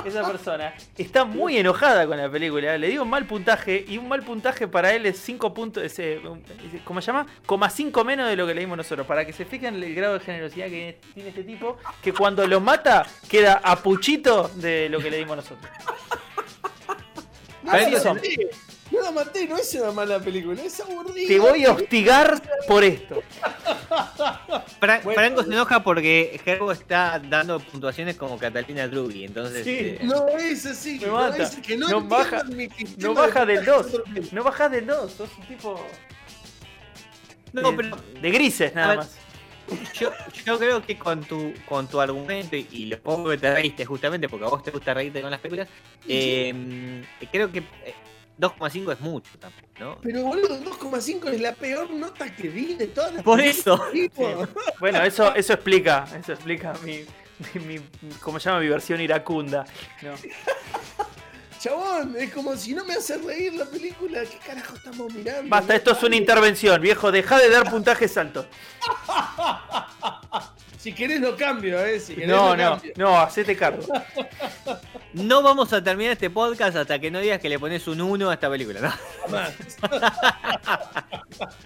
esa 0.09 0.27
persona 0.27 0.75
está 0.97 1.25
muy 1.25 1.57
enojada 1.57 2.07
con 2.07 2.17
la 2.17 2.31
película. 2.31 2.77
Le 2.79 2.89
dio 2.89 3.03
un 3.03 3.11
mal 3.11 3.27
puntaje 3.27 3.85
y 3.89 3.99
un 3.99 4.09
mal 4.09 4.23
puntaje 4.23 4.69
para 4.69 4.93
él 4.95 5.07
es 5.07 5.19
5 5.19 5.53
puntos, 5.55 5.83
es, 5.83 5.99
eh, 5.99 6.21
es- 6.75 6.81
¿cómo 6.85 7.01
se 7.01 7.07
llama? 7.09 7.27
Coma 7.47 7.71
5 7.71 8.05
menos 8.05 8.29
de 8.29 8.37
lo 8.37 8.47
que 8.47 8.55
leímos 8.55 8.77
nosotros. 8.77 9.07
Para 9.07 9.25
que 9.25 9.33
se 9.33 9.45
fijen 9.45 9.75
el 9.83 9.95
grado 9.95 10.15
de 10.15 10.21
generosidad 10.21 10.67
que 10.67 10.99
tiene 11.15 11.29
este 11.31 11.45
tipo, 11.45 11.77
que 12.03 12.13
cuando 12.13 12.47
lo 12.47 12.61
mata 12.61 13.07
queda 13.29 13.61
a 13.63 13.77
puchito 13.77 14.49
de 14.57 14.89
lo 14.89 14.99
que 15.01 15.11
le 15.11 15.19
dimos 15.19 15.37
nosotros. 15.37 15.71
No, 17.63 17.73
No 18.93 19.01
la 19.01 19.11
maté, 19.11 19.47
no 19.49 19.57
es 19.57 19.75
una 19.75 19.91
mala 19.93 20.19
película, 20.21 20.63
es 20.63 20.79
aburrida. 20.81 21.27
Te 21.27 21.39
voy 21.39 21.65
a 21.65 21.73
hostigar 21.73 22.43
por 22.69 22.85
esto. 22.85 23.23
Fra- 24.81 25.01
Bueno, 25.03 25.13
Franco 25.21 25.43
se 25.45 25.49
enoja 25.53 25.83
porque 25.83 26.39
Gerbo 26.45 26.73
está 26.73 27.19
dando 27.19 27.59
puntuaciones 27.61 28.17
como 28.17 28.39
Catalina 28.39 28.87
Drugi, 28.89 29.25
entonces... 29.25 29.65
Sí. 29.65 29.71
eh, 29.79 29.99
No 30.03 30.29
es 30.29 30.67
así. 30.67 30.99
Me 31.01 31.07
no 31.07 31.13
mata. 31.15 31.43
es 31.43 31.57
que 31.57 31.77
no, 31.77 31.89
No 31.89 32.01
baja- 32.03 32.45
mi 32.45 32.69
No 32.99 33.09
de 33.11 33.15
baja 33.15 33.47
del 33.47 33.57
puntaje 33.65 33.83
2. 33.83 33.87
propio. 33.93 34.23
No 34.33 34.45
bajas 34.45 34.71
del 34.71 34.87
2. 34.87 35.13
Sos 35.13 35.31
un 35.39 35.47
tipo. 35.47 35.87
no, 37.53 37.71
de, 37.71 37.77
pero 37.77 37.97
de 38.21 38.31
grises 38.31 38.75
nada 38.75 38.89
ver. 38.89 38.97
más. 38.99 39.17
yo, 39.99 40.11
yo 40.45 40.59
creo 40.59 40.85
que 40.85 40.99
con 40.99 41.23
tu, 41.25 41.55
con 41.67 41.87
tu 41.89 42.01
argumento 42.01 42.57
y, 42.57 42.67
y 42.73 42.87
lo 42.87 42.99
poco 43.01 43.31
que 43.31 43.39
te 43.39 43.55
reíste 43.55 43.85
justamente, 43.87 44.29
porque 44.29 44.45
a 44.45 44.49
vos 44.49 44.63
te 44.63 44.71
gusta 44.71 44.93
reírte 44.93 45.23
con 45.23 45.31
las 45.31 45.41
películas, 45.41 45.69
eh, 46.09 47.03
creo 47.31 47.51
que 47.51 47.61
eh, 47.61 47.95
2,5 48.39 48.93
es 48.93 49.01
mucho 49.01 49.31
también, 49.39 49.65
¿no? 49.79 49.99
Pero 50.03 50.23
boludo, 50.23 50.59
2,5 50.61 51.29
es 51.33 51.41
la 51.41 51.53
peor 51.55 51.91
nota 51.91 52.35
que 52.35 52.49
vi 52.49 52.75
de 52.75 52.87
todas 52.89 53.13
las 53.15 53.23
Por 53.23 53.39
películas, 53.39 53.59
eso. 53.79 53.87
tipo. 53.93 54.47
Bueno, 54.81 55.03
eso, 55.03 55.35
eso 55.35 55.53
explica. 55.53 56.07
Eso 56.19 56.33
explica 56.33 56.73
mi. 56.85 57.05
mi, 57.55 57.79
mi- 57.79 58.15
¿Cómo 58.21 58.39
se 58.41 58.49
llama? 58.49 58.61
Mi 58.61 58.69
versión 58.69 59.01
iracunda. 59.01 59.65
No. 60.03 60.13
Chabón, 61.61 62.17
es 62.19 62.33
como 62.35 62.57
si 62.57 62.75
no 62.75 62.85
me 62.85 62.95
hace 62.95 63.19
reír 63.19 63.55
la 63.55 63.65
película. 63.67 64.23
¿Qué 64.25 64.37
carajo 64.45 64.75
estamos 64.75 65.13
mirando? 65.15 65.49
Basta, 65.49 65.77
esto 65.77 65.93
es 65.93 66.03
una 66.03 66.17
intervención, 66.17 66.81
viejo. 66.81 67.13
Deja 67.13 67.39
de 67.39 67.51
dar 67.51 67.71
puntajes 67.71 68.17
altos. 68.19 68.47
Si 70.83 70.93
querés 70.93 71.21
lo 71.21 71.37
cambio, 71.37 71.85
eh. 71.85 72.01
Si 72.01 72.15
querés 72.15 72.29
No, 72.29 72.57
lo 72.57 72.57
no, 72.57 72.71
cambio. 72.73 72.93
no, 72.97 73.19
hacete 73.21 73.57
cargo. 73.57 73.83
No 75.15 75.43
vamos 75.43 75.71
a 75.75 75.85
terminar 75.85 76.13
este 76.13 76.31
podcast 76.31 76.75
hasta 76.75 76.99
que 76.99 77.11
no 77.11 77.21
digas 77.21 77.39
que 77.39 77.51
le 77.51 77.59
pones 77.59 77.87
un 77.87 78.01
1 78.01 78.31
a 78.31 78.33
esta 78.33 78.49
película, 78.49 78.81
¿no? 78.81 78.91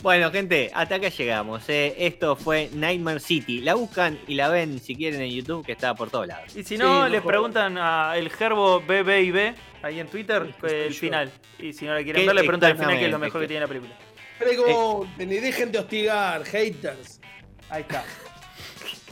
Bueno, 0.02 0.33
gente, 0.33 0.70
hasta 0.74 0.96
acá 0.96 1.09
llegamos. 1.11 1.62
eh. 1.68 1.94
Esto 1.96 2.35
fue 2.35 2.70
Nightmare 2.72 3.20
City. 3.20 3.61
La 3.61 3.74
buscan 3.74 4.18
y 4.26 4.35
la 4.35 4.48
ven 4.48 4.81
si 4.81 4.96
quieren 4.96 5.20
en 5.22 5.31
YouTube, 5.31 5.64
que 5.64 5.72
está 5.72 5.94
por 5.94 6.11
todos 6.11 6.26
lados. 6.26 6.57
Y 6.57 6.64
si 6.64 6.76
no, 6.76 7.09
les 7.09 7.22
preguntan 7.22 7.79
a 7.79 8.16
el 8.16 8.31
Gerbo 8.31 8.81
BB 8.81 9.20
y 9.22 9.31
B 9.31 9.55
ahí 9.83 10.00
en 10.00 10.09
Twitter 10.09 10.52
el 10.64 10.88
yo. 10.92 10.98
final. 10.98 11.31
Y 11.61 11.72
si 11.72 11.85
no 11.85 11.94
la 11.94 12.02
quieren 12.02 12.26
ver, 12.26 12.35
le 12.35 12.42
preguntan 12.42 12.72
al 12.72 12.79
final 12.79 12.98
que 12.98 13.05
es 13.05 13.11
lo 13.12 13.18
mejor 13.20 13.40
que 13.40 13.44
que- 13.44 13.48
tiene 13.48 13.61
la 13.61 13.68
película. 13.68 13.92
Pregunten 14.40 15.33
y 15.33 15.37
dejen 15.37 15.70
de 15.72 15.79
hostigar, 15.79 16.44
haters. 16.44 17.20
Ahí 17.70 17.83
está. 17.83 18.05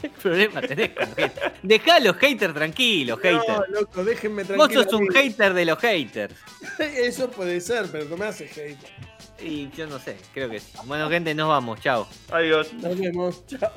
¿Qué 0.05 0.09
problema 0.21 0.61
tenés 0.61 0.89
con 0.91 1.07
haters? 1.15 1.51
Dejá 1.63 1.95
a 1.95 1.99
los 1.99 2.15
haters 2.17 2.53
tranquilos, 2.53 3.19
haters. 3.19 3.47
No, 3.47 3.79
loco, 3.79 4.03
déjenme 4.03 4.43
Vos 4.43 4.55
tranquilo. 4.69 4.83
sos 4.83 4.93
un 4.93 5.07
hater 5.09 5.53
de 5.53 5.65
los 5.65 5.79
haters. 5.79 6.35
Eso 6.79 7.29
puede 7.31 7.59
ser, 7.61 7.87
pero 7.91 8.05
no 8.05 8.17
me 8.17 8.25
hace 8.25 8.47
hater. 8.47 8.77
Y 9.39 9.69
yo 9.71 9.87
no 9.87 9.99
sé, 9.99 10.17
creo 10.33 10.49
que 10.49 10.59
sí. 10.59 10.71
Bueno, 10.85 11.09
gente, 11.09 11.33
nos 11.35 11.49
vamos. 11.49 11.79
Chao. 11.81 12.07
Adiós. 12.31 12.71
Nos 12.73 12.97
vemos. 12.99 13.45
Chao. 13.47 13.71